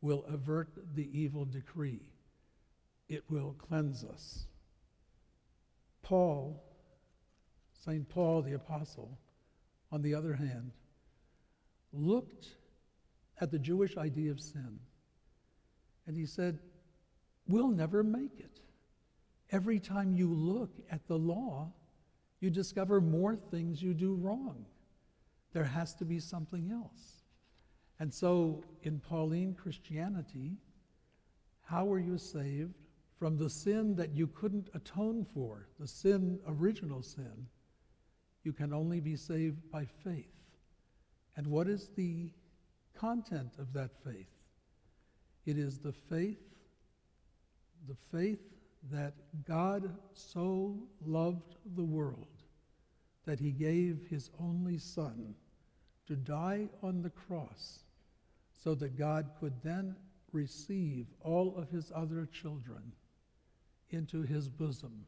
will 0.07 0.25
avert 0.29 0.69
the 0.95 1.11
evil 1.13 1.45
decree. 1.45 2.01
It 3.09 3.25
will 3.29 3.55
cleanse 3.59 4.05
us. 4.05 4.47
Paul, 6.03 6.63
St. 7.85 8.09
Paul 8.09 8.43
the 8.43 8.53
Apostle, 8.53 9.19
on 9.91 10.03
the 10.03 10.15
other 10.15 10.35
hand, 10.35 10.71
looked 11.93 12.47
at 13.41 13.50
the 13.50 13.59
Jewish 13.59 13.97
idea 13.97 14.30
of 14.30 14.41
sin 14.41 14.78
and 16.07 16.17
he 16.17 16.26
said, 16.26 16.61
We'll 17.49 17.69
never 17.69 18.02
make 18.02 18.39
it. 18.39 18.61
Every 19.50 19.78
time 19.78 20.13
you 20.13 20.33
look 20.33 20.71
at 20.91 21.07
the 21.07 21.19
law, 21.19 21.73
you 22.41 22.50
discover 22.50 23.00
more 23.00 23.37
things 23.37 23.83
you 23.83 23.95
do 23.95 24.15
wrong. 24.15 24.67
There 25.52 25.65
has 25.65 25.95
to 25.97 26.04
be 26.04 26.19
something 26.19 26.71
else. 26.73 27.16
And 27.99 28.13
so, 28.13 28.63
in 28.82 29.00
Pauline 29.00 29.54
Christianity, 29.54 30.59
how 31.63 31.87
were 31.87 31.99
you 31.99 32.19
saved 32.19 32.75
from 33.19 33.39
the 33.39 33.49
sin 33.49 33.95
that 33.97 34.15
you 34.15 34.26
couldn't 34.26 34.69
atone 34.75 35.26
for, 35.32 35.67
the 35.80 35.89
sin, 35.89 36.39
original 36.47 37.02
sin? 37.02 37.47
You 38.45 38.52
can 38.52 38.73
only 38.73 39.00
be 39.00 39.17
saved 39.17 39.71
by 39.71 39.87
faith. 40.04 40.32
And 41.37 41.47
what 41.47 41.69
is 41.69 41.91
the 41.97 42.30
content 42.95 43.54
of 43.59 43.73
that 43.73 43.91
faith? 44.04 44.30
It 45.47 45.59
is 45.59 45.78
the 45.78 45.93
faith, 45.93 46.43
the 47.89 47.97
faith 48.13 48.41
that 48.91 49.15
God 49.45 49.91
so 50.13 50.76
loved 51.04 51.56
the 51.75 51.85
world 51.85 52.26
that 53.25 53.41
he 53.41 53.50
gave 53.50 54.06
his 54.09 54.30
only 54.41 54.78
Son 54.78 55.35
to 56.06 56.15
die 56.15 56.69
on 56.82 57.02
the 57.02 57.11
cross 57.11 57.80
so 58.56 58.75
that 58.75 58.99
God 58.99 59.30
could 59.38 59.54
then 59.62 59.95
receive 60.32 61.06
all 61.21 61.56
of 61.56 61.71
his 61.71 61.92
other 61.95 62.26
children 62.26 62.92
into 63.90 64.23
his 64.23 64.49
bosom 64.49 65.04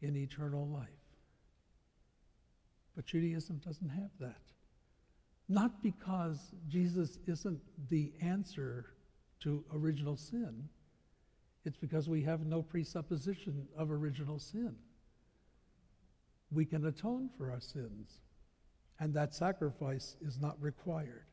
in 0.00 0.16
eternal 0.16 0.66
life. 0.66 0.88
But 2.96 3.06
Judaism 3.06 3.60
doesn't 3.64 3.88
have 3.88 4.10
that. 4.20 4.42
Not 5.48 5.82
because 5.82 6.54
Jesus 6.68 7.18
isn't 7.26 7.60
the 7.88 8.12
answer 8.20 8.94
to 9.40 9.64
original 9.74 10.16
sin, 10.16 10.68
it's 11.64 11.76
because 11.76 12.08
we 12.08 12.22
have 12.22 12.44
no 12.44 12.62
presupposition 12.62 13.66
of 13.76 13.90
original 13.90 14.38
sin. 14.38 14.74
We 16.50 16.64
can 16.64 16.86
atone 16.86 17.30
for 17.36 17.50
our 17.50 17.60
sins, 17.60 18.20
and 18.98 19.14
that 19.14 19.34
sacrifice 19.34 20.16
is 20.20 20.38
not 20.40 20.60
required. 20.60 21.26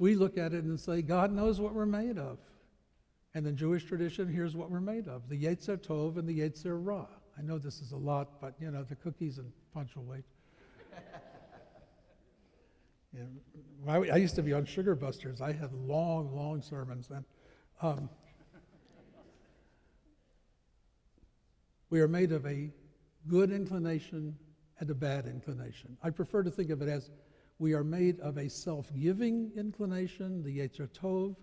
We 0.00 0.14
look 0.14 0.38
at 0.38 0.54
it 0.54 0.64
and 0.64 0.80
say, 0.80 1.02
God 1.02 1.30
knows 1.30 1.60
what 1.60 1.74
we're 1.74 1.84
made 1.84 2.16
of. 2.16 2.38
And 3.34 3.46
in 3.46 3.54
Jewish 3.54 3.84
tradition, 3.84 4.32
here's 4.32 4.56
what 4.56 4.70
we're 4.70 4.80
made 4.80 5.06
of 5.06 5.28
the 5.28 5.36
Yetzer 5.36 5.76
Tov 5.76 6.16
and 6.16 6.26
the 6.26 6.40
Yetzer 6.40 6.80
Ra. 6.82 7.04
I 7.38 7.42
know 7.42 7.58
this 7.58 7.82
is 7.82 7.92
a 7.92 7.98
lot, 7.98 8.40
but 8.40 8.54
you 8.58 8.70
know, 8.70 8.82
the 8.82 8.96
cookies 8.96 9.36
and 9.36 9.52
punch 9.74 9.94
will 9.94 10.04
wait. 10.04 10.24
I, 13.86 13.96
I, 13.96 14.16
used 14.16 14.36
to 14.36 14.42
be 14.42 14.54
on 14.54 14.64
Sugar 14.64 14.94
Busters. 14.94 15.42
I 15.42 15.52
had 15.52 15.70
long, 15.74 16.34
long 16.34 16.62
sermons 16.62 17.06
then. 17.06 17.26
Um, 17.82 18.08
we 21.90 22.00
are 22.00 22.08
made 22.08 22.32
of 22.32 22.46
a 22.46 22.70
good 23.28 23.50
inclination 23.50 24.34
and 24.78 24.88
a 24.88 24.94
bad 24.94 25.26
inclination. 25.26 25.98
I 26.02 26.08
prefer 26.08 26.42
to 26.42 26.50
think 26.50 26.70
of 26.70 26.80
it 26.80 26.88
as 26.88 27.10
we 27.60 27.74
are 27.74 27.84
made 27.84 28.18
of 28.20 28.38
a 28.38 28.48
self 28.48 28.90
giving 28.98 29.52
inclination, 29.54 30.42
the 30.42 30.58
Yetzer 30.58 30.88
Tov, 30.88 31.36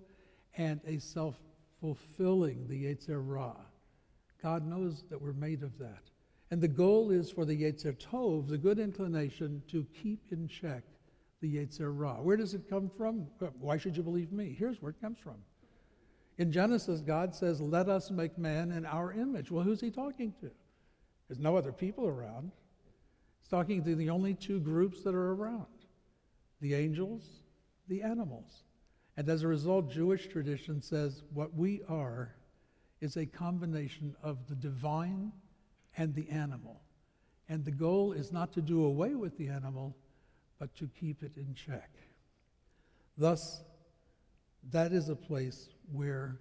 and 0.58 0.82
a 0.86 0.98
self 0.98 1.36
fulfilling, 1.80 2.68
the 2.68 2.86
Yetzer 2.86 3.22
Ra. 3.24 3.54
God 4.42 4.66
knows 4.66 5.04
that 5.12 5.22
we're 5.22 5.34
made 5.34 5.62
of 5.62 5.78
that. 5.78 6.10
And 6.50 6.60
the 6.60 6.68
goal 6.68 7.12
is 7.12 7.30
for 7.30 7.46
the 7.46 7.56
Yetzer 7.56 7.96
Tov, 7.96 8.50
the 8.50 8.58
good 8.58 8.80
inclination, 8.80 9.62
to 9.70 9.86
keep 9.94 10.20
in 10.32 10.48
check 10.48 10.84
the 11.40 11.56
Yetzer 11.56 11.92
Ra. 11.96 12.16
Where 12.16 12.36
does 12.36 12.56
it 12.56 12.68
come 12.68 12.90
from? 12.98 13.28
Why 13.60 13.78
should 13.78 13.96
you 13.96 14.02
believe 14.02 14.32
me? 14.32 14.56
Here's 14.58 14.82
where 14.82 14.90
it 14.90 15.00
comes 15.00 15.20
from. 15.20 15.38
In 16.40 16.52
Genesis, 16.52 17.02
God 17.02 17.36
says, 17.36 17.62
Let 17.62 17.90
us 17.90 18.10
make 18.10 18.40
man 18.40 18.72
in 18.72 18.88
our 18.88 19.14
image. 19.14 19.52
Well, 19.52 19.64
who's 19.64 19.82
he 19.82 19.92
talking 19.92 20.34
to? 20.42 20.50
There's 21.28 21.40
no 21.40 21.56
other 21.56 21.72
people 21.72 22.08
around. 22.08 22.52
He's 23.40 23.50
talking 23.50 23.84
to 23.84 23.94
the 23.94 24.10
only 24.10 24.34
two 24.34 24.60
groups 24.60 25.04
that 25.04 25.14
are 25.14 25.34
around 25.34 25.68
the 26.62 26.74
angels, 26.74 27.24
the 27.88 28.02
animals. 28.02 28.64
And 29.16 29.28
as 29.30 29.44
a 29.44 29.48
result, 29.48 29.92
Jewish 29.92 30.28
tradition 30.28 30.82
says 30.82 31.24
what 31.34 31.54
we 31.56 31.82
are 31.90 32.36
is 33.02 33.18
a 33.18 33.26
combination 33.26 34.16
of 34.24 34.48
the 34.48 34.56
divine 34.56 35.32
and 35.98 36.14
the 36.14 36.30
animal. 36.30 36.82
And 37.50 37.64
the 37.64 37.72
goal 37.72 38.12
is 38.12 38.32
not 38.32 38.54
to 38.54 38.62
do 38.62 38.84
away 38.86 39.16
with 39.16 39.38
the 39.38 39.48
animal, 39.48 39.96
but 40.60 40.76
to 40.76 40.90
keep 41.00 41.24
it 41.24 41.32
in 41.38 41.54
check. 41.54 41.90
Thus, 43.18 43.62
that 44.72 44.92
is 44.92 45.10
a 45.10 45.16
place 45.16 45.70
where 45.92 46.40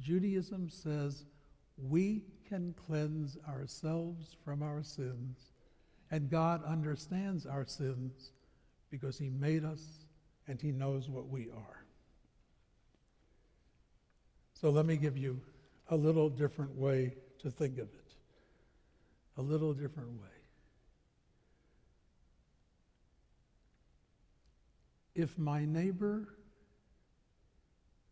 Judaism 0.00 0.68
says 0.68 1.24
we 1.78 2.24
can 2.48 2.74
cleanse 2.86 3.38
ourselves 3.48 4.36
from 4.44 4.62
our 4.62 4.82
sins, 4.82 5.52
and 6.10 6.30
God 6.30 6.64
understands 6.64 7.46
our 7.46 7.64
sins 7.64 8.32
because 8.92 9.18
He 9.18 9.30
made 9.30 9.64
us 9.64 9.82
and 10.46 10.60
He 10.60 10.70
knows 10.70 11.08
what 11.08 11.28
we 11.28 11.48
are. 11.50 11.84
So 14.52 14.70
let 14.70 14.86
me 14.86 14.96
give 14.96 15.18
you 15.18 15.40
a 15.88 15.96
little 15.96 16.28
different 16.28 16.78
way 16.78 17.14
to 17.40 17.50
think 17.50 17.78
of 17.78 17.88
it. 17.88 17.98
a 19.38 19.42
little 19.42 19.72
different 19.72 20.10
way. 20.10 20.28
If 25.14 25.38
my 25.38 25.64
neighbor, 25.64 26.28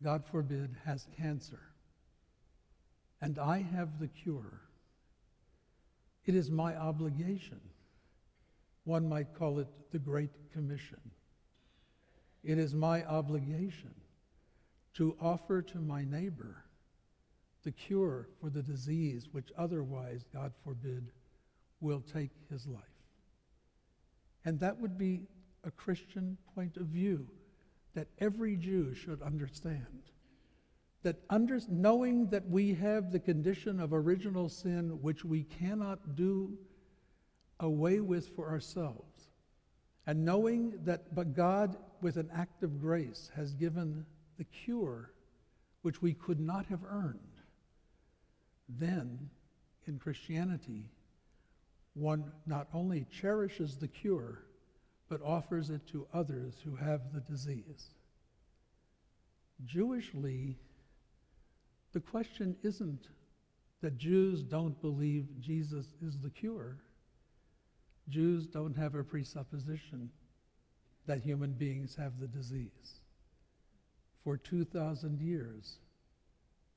God 0.03 0.25
forbid, 0.25 0.75
has 0.83 1.07
cancer, 1.15 1.59
and 3.21 3.37
I 3.37 3.61
have 3.61 3.99
the 3.99 4.07
cure, 4.07 4.61
it 6.25 6.35
is 6.35 6.49
my 6.49 6.75
obligation. 6.75 7.61
One 8.83 9.07
might 9.07 9.33
call 9.33 9.59
it 9.59 9.67
the 9.91 9.99
Great 9.99 10.31
Commission. 10.51 10.99
It 12.43 12.57
is 12.57 12.73
my 12.73 13.03
obligation 13.05 13.93
to 14.95 15.15
offer 15.21 15.61
to 15.61 15.77
my 15.79 16.03
neighbor 16.03 16.65
the 17.63 17.71
cure 17.71 18.27
for 18.39 18.49
the 18.49 18.63
disease 18.63 19.29
which 19.31 19.51
otherwise, 19.57 20.25
God 20.33 20.51
forbid, 20.63 21.11
will 21.79 22.01
take 22.01 22.31
his 22.49 22.65
life. 22.65 22.81
And 24.45 24.59
that 24.59 24.79
would 24.79 24.97
be 24.97 25.27
a 25.63 25.71
Christian 25.71 26.37
point 26.55 26.77
of 26.77 26.87
view 26.87 27.27
that 27.93 28.07
every 28.19 28.55
Jew 28.55 28.95
should 28.95 29.21
understand. 29.21 29.85
That 31.03 31.17
under, 31.29 31.59
knowing 31.69 32.27
that 32.27 32.47
we 32.49 32.73
have 32.75 33.11
the 33.11 33.19
condition 33.19 33.79
of 33.79 33.93
original 33.93 34.49
sin 34.49 35.01
which 35.01 35.23
we 35.23 35.43
cannot 35.43 36.15
do 36.15 36.57
away 37.61 37.99
with 38.01 38.35
for 38.35 38.49
ourselves, 38.49 39.29
and 40.05 40.25
knowing 40.25 40.73
that 40.83 41.15
but 41.15 41.33
God, 41.33 41.77
with 42.01 42.17
an 42.17 42.29
act 42.33 42.63
of 42.63 42.81
grace, 42.81 43.31
has 43.35 43.53
given 43.53 44.05
the 44.37 44.43
cure 44.43 45.11
which 45.83 46.01
we 46.01 46.13
could 46.13 46.39
not 46.39 46.65
have 46.65 46.83
earned, 46.89 47.19
then 48.67 49.29
in 49.87 49.99
Christianity, 49.99 50.89
one 51.93 52.31
not 52.45 52.67
only 52.73 53.05
cherishes 53.11 53.77
the 53.77 53.87
cure, 53.87 54.43
but 55.09 55.21
offers 55.21 55.69
it 55.69 55.85
to 55.87 56.07
others 56.13 56.55
who 56.63 56.75
have 56.75 57.13
the 57.13 57.19
disease. 57.21 57.89
Jewishly, 59.65 60.57
the 61.91 61.99
question 61.99 62.55
isn't 62.63 63.09
that 63.81 63.97
Jews 63.97 64.43
don't 64.43 64.79
believe 64.81 65.27
Jesus 65.39 65.87
is 66.01 66.17
the 66.19 66.29
cure. 66.29 66.77
Jews 68.11 68.45
don't 68.45 68.75
have 68.77 68.93
a 68.95 69.03
presupposition 69.03 70.09
that 71.07 71.21
human 71.21 71.53
beings 71.53 71.95
have 71.95 72.19
the 72.19 72.27
disease. 72.27 72.99
For 74.23 74.37
2,000 74.37 75.19
years, 75.19 75.79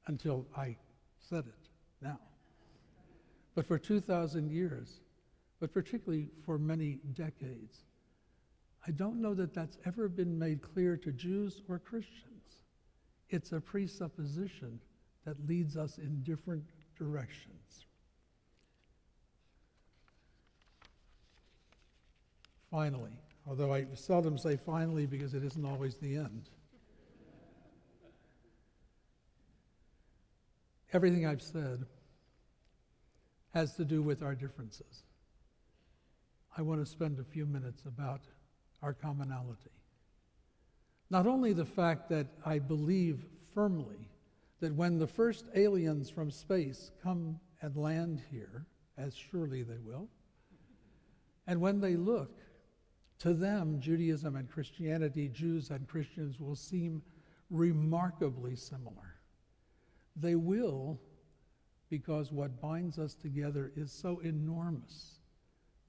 until 0.06 0.46
I 0.56 0.76
said 1.28 1.44
it 1.46 1.68
now. 2.00 2.18
But 3.54 3.66
for 3.66 3.78
2,000 3.78 4.50
years, 4.50 5.00
but 5.60 5.72
particularly 5.72 6.28
for 6.46 6.58
many 6.58 7.00
decades, 7.14 7.78
I 8.86 8.90
don't 8.92 9.20
know 9.20 9.34
that 9.34 9.54
that's 9.54 9.78
ever 9.86 10.08
been 10.08 10.38
made 10.38 10.62
clear 10.62 10.96
to 10.98 11.12
Jews 11.12 11.62
or 11.68 11.78
Christians. 11.78 12.62
It's 13.30 13.52
a 13.52 13.60
presupposition 13.60 14.78
that 15.24 15.46
leads 15.46 15.76
us 15.76 15.98
in 15.98 16.22
different 16.22 16.64
directions. 16.96 17.86
Finally, 22.74 23.12
although 23.46 23.72
I 23.72 23.86
seldom 23.94 24.36
say 24.36 24.56
finally 24.56 25.06
because 25.06 25.32
it 25.32 25.44
isn't 25.44 25.64
always 25.64 25.94
the 25.94 26.16
end. 26.16 26.50
Everything 30.92 31.24
I've 31.24 31.40
said 31.40 31.86
has 33.52 33.76
to 33.76 33.84
do 33.84 34.02
with 34.02 34.24
our 34.24 34.34
differences. 34.34 35.04
I 36.58 36.62
want 36.62 36.84
to 36.84 36.90
spend 36.90 37.20
a 37.20 37.22
few 37.22 37.46
minutes 37.46 37.84
about 37.84 38.22
our 38.82 38.92
commonality. 38.92 39.70
Not 41.10 41.28
only 41.28 41.52
the 41.52 41.64
fact 41.64 42.08
that 42.08 42.26
I 42.44 42.58
believe 42.58 43.24
firmly 43.54 44.08
that 44.58 44.74
when 44.74 44.98
the 44.98 45.06
first 45.06 45.44
aliens 45.54 46.10
from 46.10 46.28
space 46.28 46.90
come 47.04 47.38
and 47.62 47.76
land 47.76 48.20
here, 48.32 48.66
as 48.98 49.14
surely 49.14 49.62
they 49.62 49.78
will, 49.78 50.08
and 51.46 51.60
when 51.60 51.80
they 51.80 51.94
look, 51.94 52.40
to 53.24 53.32
them, 53.32 53.80
Judaism 53.80 54.36
and 54.36 54.50
Christianity, 54.50 55.28
Jews 55.28 55.70
and 55.70 55.88
Christians 55.88 56.38
will 56.38 56.54
seem 56.54 57.00
remarkably 57.48 58.54
similar. 58.54 59.16
They 60.14 60.34
will, 60.34 61.00
because 61.88 62.30
what 62.30 62.60
binds 62.60 62.98
us 62.98 63.14
together 63.14 63.72
is 63.76 63.90
so 63.90 64.18
enormous, 64.18 65.20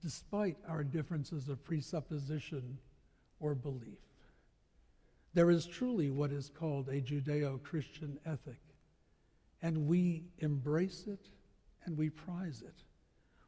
despite 0.01 0.55
our 0.65 0.81
differences 0.81 1.49
of 1.49 1.61
presupposition 1.61 2.77
or 3.41 3.53
belief. 3.53 3.99
There 5.33 5.51
is 5.51 5.65
truly 5.65 6.11
what 6.11 6.31
is 6.31 6.49
called 6.49 6.87
a 6.87 7.01
Judeo 7.01 7.61
Christian 7.63 8.17
ethic, 8.25 8.61
and 9.61 9.87
we 9.87 10.23
embrace 10.39 11.03
it 11.05 11.27
and 11.83 11.97
we 11.97 12.09
prize 12.09 12.63
it. 12.65 12.85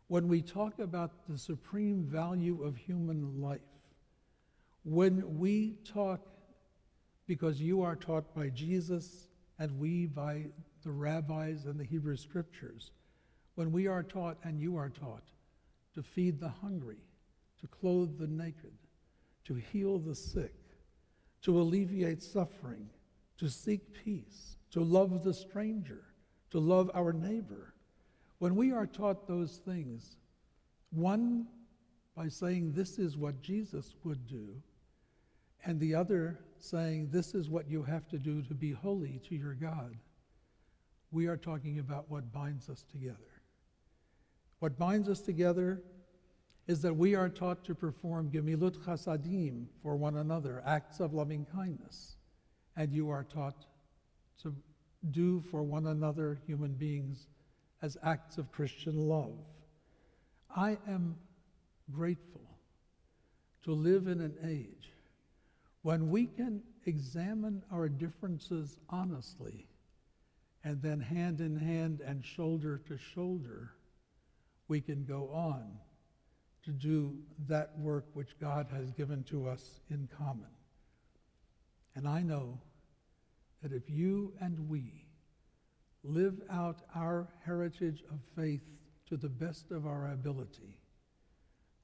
When 0.10 0.28
we 0.28 0.42
talk 0.42 0.80
about 0.80 1.26
the 1.30 1.38
supreme 1.38 2.04
value 2.04 2.64
of 2.64 2.76
human 2.76 3.42
life, 3.42 3.62
when 4.90 5.38
we 5.38 5.76
talk, 5.84 6.22
because 7.28 7.60
you 7.60 7.82
are 7.82 7.98
taught 7.98 8.34
by 8.34 8.48
Jesus 8.48 9.28
and 9.60 9.78
we 9.78 10.06
by 10.06 10.46
the 10.82 10.92
rabbis 10.92 11.66
and 11.66 11.78
the 11.78 11.84
Hebrew 11.84 12.16
scriptures, 12.16 12.92
when 13.56 13.74
we 13.74 13.88
are 13.88 14.02
taught 14.02 14.38
and 14.46 14.62
you 14.62 14.78
are 14.78 14.88
taught 14.88 15.26
to 15.94 16.02
feed 16.02 16.40
the 16.40 16.48
hungry, 16.48 17.04
to 17.60 17.68
clothe 17.68 18.18
the 18.18 18.28
naked, 18.28 18.72
to 19.44 19.56
heal 19.56 20.00
the 20.00 20.16
sick, 20.16 20.56
to 21.42 21.60
alleviate 21.60 22.24
suffering, 22.24 22.88
to 23.40 23.50
seek 23.50 23.94
peace, 24.06 24.56
to 24.72 24.80
love 24.80 25.22
the 25.22 25.34
stranger, 25.34 26.06
to 26.52 26.60
love 26.60 26.90
our 26.94 27.12
neighbor. 27.12 27.74
When 28.40 28.56
we 28.56 28.72
are 28.72 28.88
taught 28.88 29.28
those 29.28 29.58
things, 29.58 30.16
one 30.92 31.46
by 32.16 32.30
saying 32.30 32.72
this 32.72 33.00
is 33.00 33.18
what 33.18 33.42
Jesus 33.42 33.94
would 34.06 34.26
do, 34.28 34.62
and 35.66 35.80
the 35.80 35.96
other 35.96 36.40
saying 36.60 37.10
this 37.12 37.34
is 37.36 37.50
what 37.50 37.70
you 37.70 37.84
have 37.84 38.08
to 38.10 38.18
do 38.18 38.42
to 38.44 38.54
be 38.54 38.72
holy 38.72 39.20
to 39.28 39.36
your 39.36 39.54
God, 39.54 39.96
we 41.12 41.28
are 41.28 41.38
talking 41.38 41.80
about 41.80 42.10
what 42.10 42.32
binds 42.34 42.70
us 42.70 42.84
together. 42.92 43.42
What 44.60 44.78
binds 44.78 45.08
us 45.08 45.22
together 45.22 45.82
is 46.68 46.82
that 46.82 46.96
we 46.96 47.16
are 47.16 47.30
taught 47.30 47.64
to 47.64 47.76
perform 47.76 48.30
gemilut 48.30 48.78
chasadim 48.78 49.68
for 49.82 49.96
one 49.96 50.18
another, 50.18 50.62
acts 50.66 51.00
of 51.00 51.14
loving 51.14 51.46
kindness. 51.46 52.18
And 52.76 52.92
you 52.92 53.10
are 53.10 53.24
taught 53.24 53.66
to 54.42 54.54
do 55.12 55.42
for 55.50 55.64
one 55.64 55.88
another, 55.88 56.40
human 56.46 56.74
beings, 56.74 57.28
as 57.82 57.98
acts 58.04 58.38
of 58.38 58.52
Christian 58.52 59.08
love. 59.08 59.38
I 60.56 60.78
am 60.88 61.16
grateful 61.92 62.42
to 63.64 63.72
live 63.72 64.08
in 64.08 64.20
an 64.20 64.36
age 64.44 64.92
when 65.88 66.10
we 66.10 66.26
can 66.26 66.62
examine 66.86 67.64
our 67.72 67.88
differences 67.88 68.78
honestly 68.90 69.66
and 70.66 70.82
then 70.82 71.00
hand 71.00 71.40
in 71.40 71.56
hand 71.56 72.02
and 72.02 72.26
shoulder 72.26 72.82
to 72.86 72.98
shoulder, 72.98 73.72
we 74.68 74.82
can 74.82 75.06
go 75.06 75.30
on 75.32 75.64
to 76.62 76.72
do 76.72 77.16
that 77.48 77.72
work 77.80 78.04
which 78.16 78.38
God 78.38 78.68
has 78.70 78.92
given 78.92 79.24
to 79.30 79.48
us 79.48 79.80
in 79.90 80.10
common. 80.18 80.52
And 81.96 82.06
I 82.06 82.22
know 82.22 82.60
that 83.64 83.72
if 83.72 83.90
you 83.90 84.34
and 84.42 84.68
we 84.68 85.06
live 86.04 86.42
out 86.52 86.82
our 86.96 87.30
heritage 87.46 88.04
of 88.12 88.20
faith 88.36 88.68
to 89.08 89.16
the 89.16 89.30
best 89.30 89.72
of 89.72 89.88
our 89.88 90.12
ability, 90.12 90.77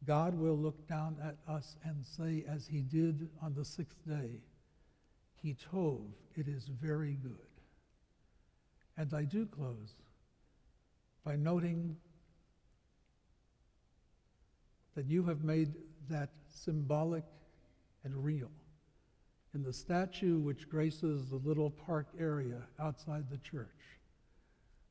God 0.05 0.37
will 0.37 0.57
look 0.57 0.87
down 0.87 1.15
at 1.23 1.37
us 1.51 1.77
and 1.83 2.03
say, 2.05 2.43
as 2.47 2.67
he 2.67 2.81
did 2.81 3.29
on 3.41 3.53
the 3.53 3.63
sixth 3.63 3.97
day, 4.07 4.41
He 5.41 5.55
tov, 5.71 6.01
it 6.35 6.47
is 6.47 6.65
very 6.65 7.17
good. 7.21 7.31
And 8.97 9.13
I 9.13 9.23
do 9.23 9.45
close 9.45 9.93
by 11.23 11.35
noting 11.35 11.95
that 14.95 15.05
you 15.05 15.23
have 15.23 15.43
made 15.43 15.73
that 16.09 16.29
symbolic 16.49 17.23
and 18.03 18.23
real 18.23 18.51
in 19.53 19.63
the 19.63 19.73
statue 19.73 20.39
which 20.39 20.69
graces 20.69 21.29
the 21.29 21.35
little 21.37 21.69
park 21.69 22.07
area 22.19 22.61
outside 22.79 23.29
the 23.29 23.37
church. 23.37 23.67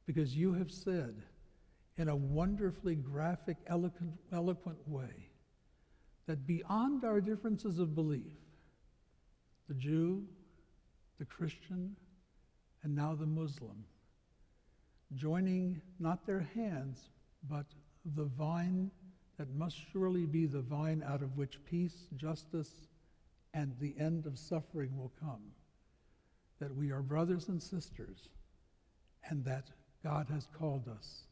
Because 0.06 0.34
you 0.34 0.52
have 0.54 0.70
said 0.70 1.22
in 1.98 2.08
a 2.08 2.16
wonderfully 2.16 2.94
graphic, 2.94 3.56
eloquent, 3.66 4.12
eloquent 4.32 4.78
way 4.88 5.28
that 6.26 6.46
beyond 6.46 7.04
our 7.04 7.20
differences 7.20 7.78
of 7.78 7.94
belief, 7.94 8.32
the 9.68 9.74
Jew, 9.74 10.24
the 11.18 11.24
Christian, 11.24 11.96
and 12.82 12.94
now 12.94 13.14
the 13.14 13.26
Muslim, 13.26 13.84
joining 15.14 15.80
not 15.98 16.26
their 16.26 16.48
hands, 16.54 17.10
but 17.48 17.66
the 18.16 18.24
vine 18.24 18.90
that 19.38 19.54
must 19.54 19.76
surely 19.92 20.24
be 20.24 20.46
the 20.46 20.60
vine 20.60 21.02
out 21.06 21.22
of 21.22 21.36
which 21.36 21.64
peace, 21.64 22.06
justice, 22.16 22.88
and 23.54 23.74
the 23.80 23.94
end 23.98 24.26
of 24.26 24.38
suffering 24.38 24.96
will 24.96 25.12
come. 25.20 25.42
That 26.60 26.74
we 26.74 26.90
are 26.92 27.02
brothers 27.02 27.48
and 27.48 27.62
sisters, 27.62 28.28
and 29.28 29.44
that 29.44 29.70
God 30.02 30.28
has 30.30 30.46
called 30.58 30.88
us 30.88 31.24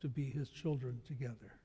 to 0.00 0.08
be 0.08 0.30
his 0.30 0.48
children 0.48 1.00
together. 1.06 1.59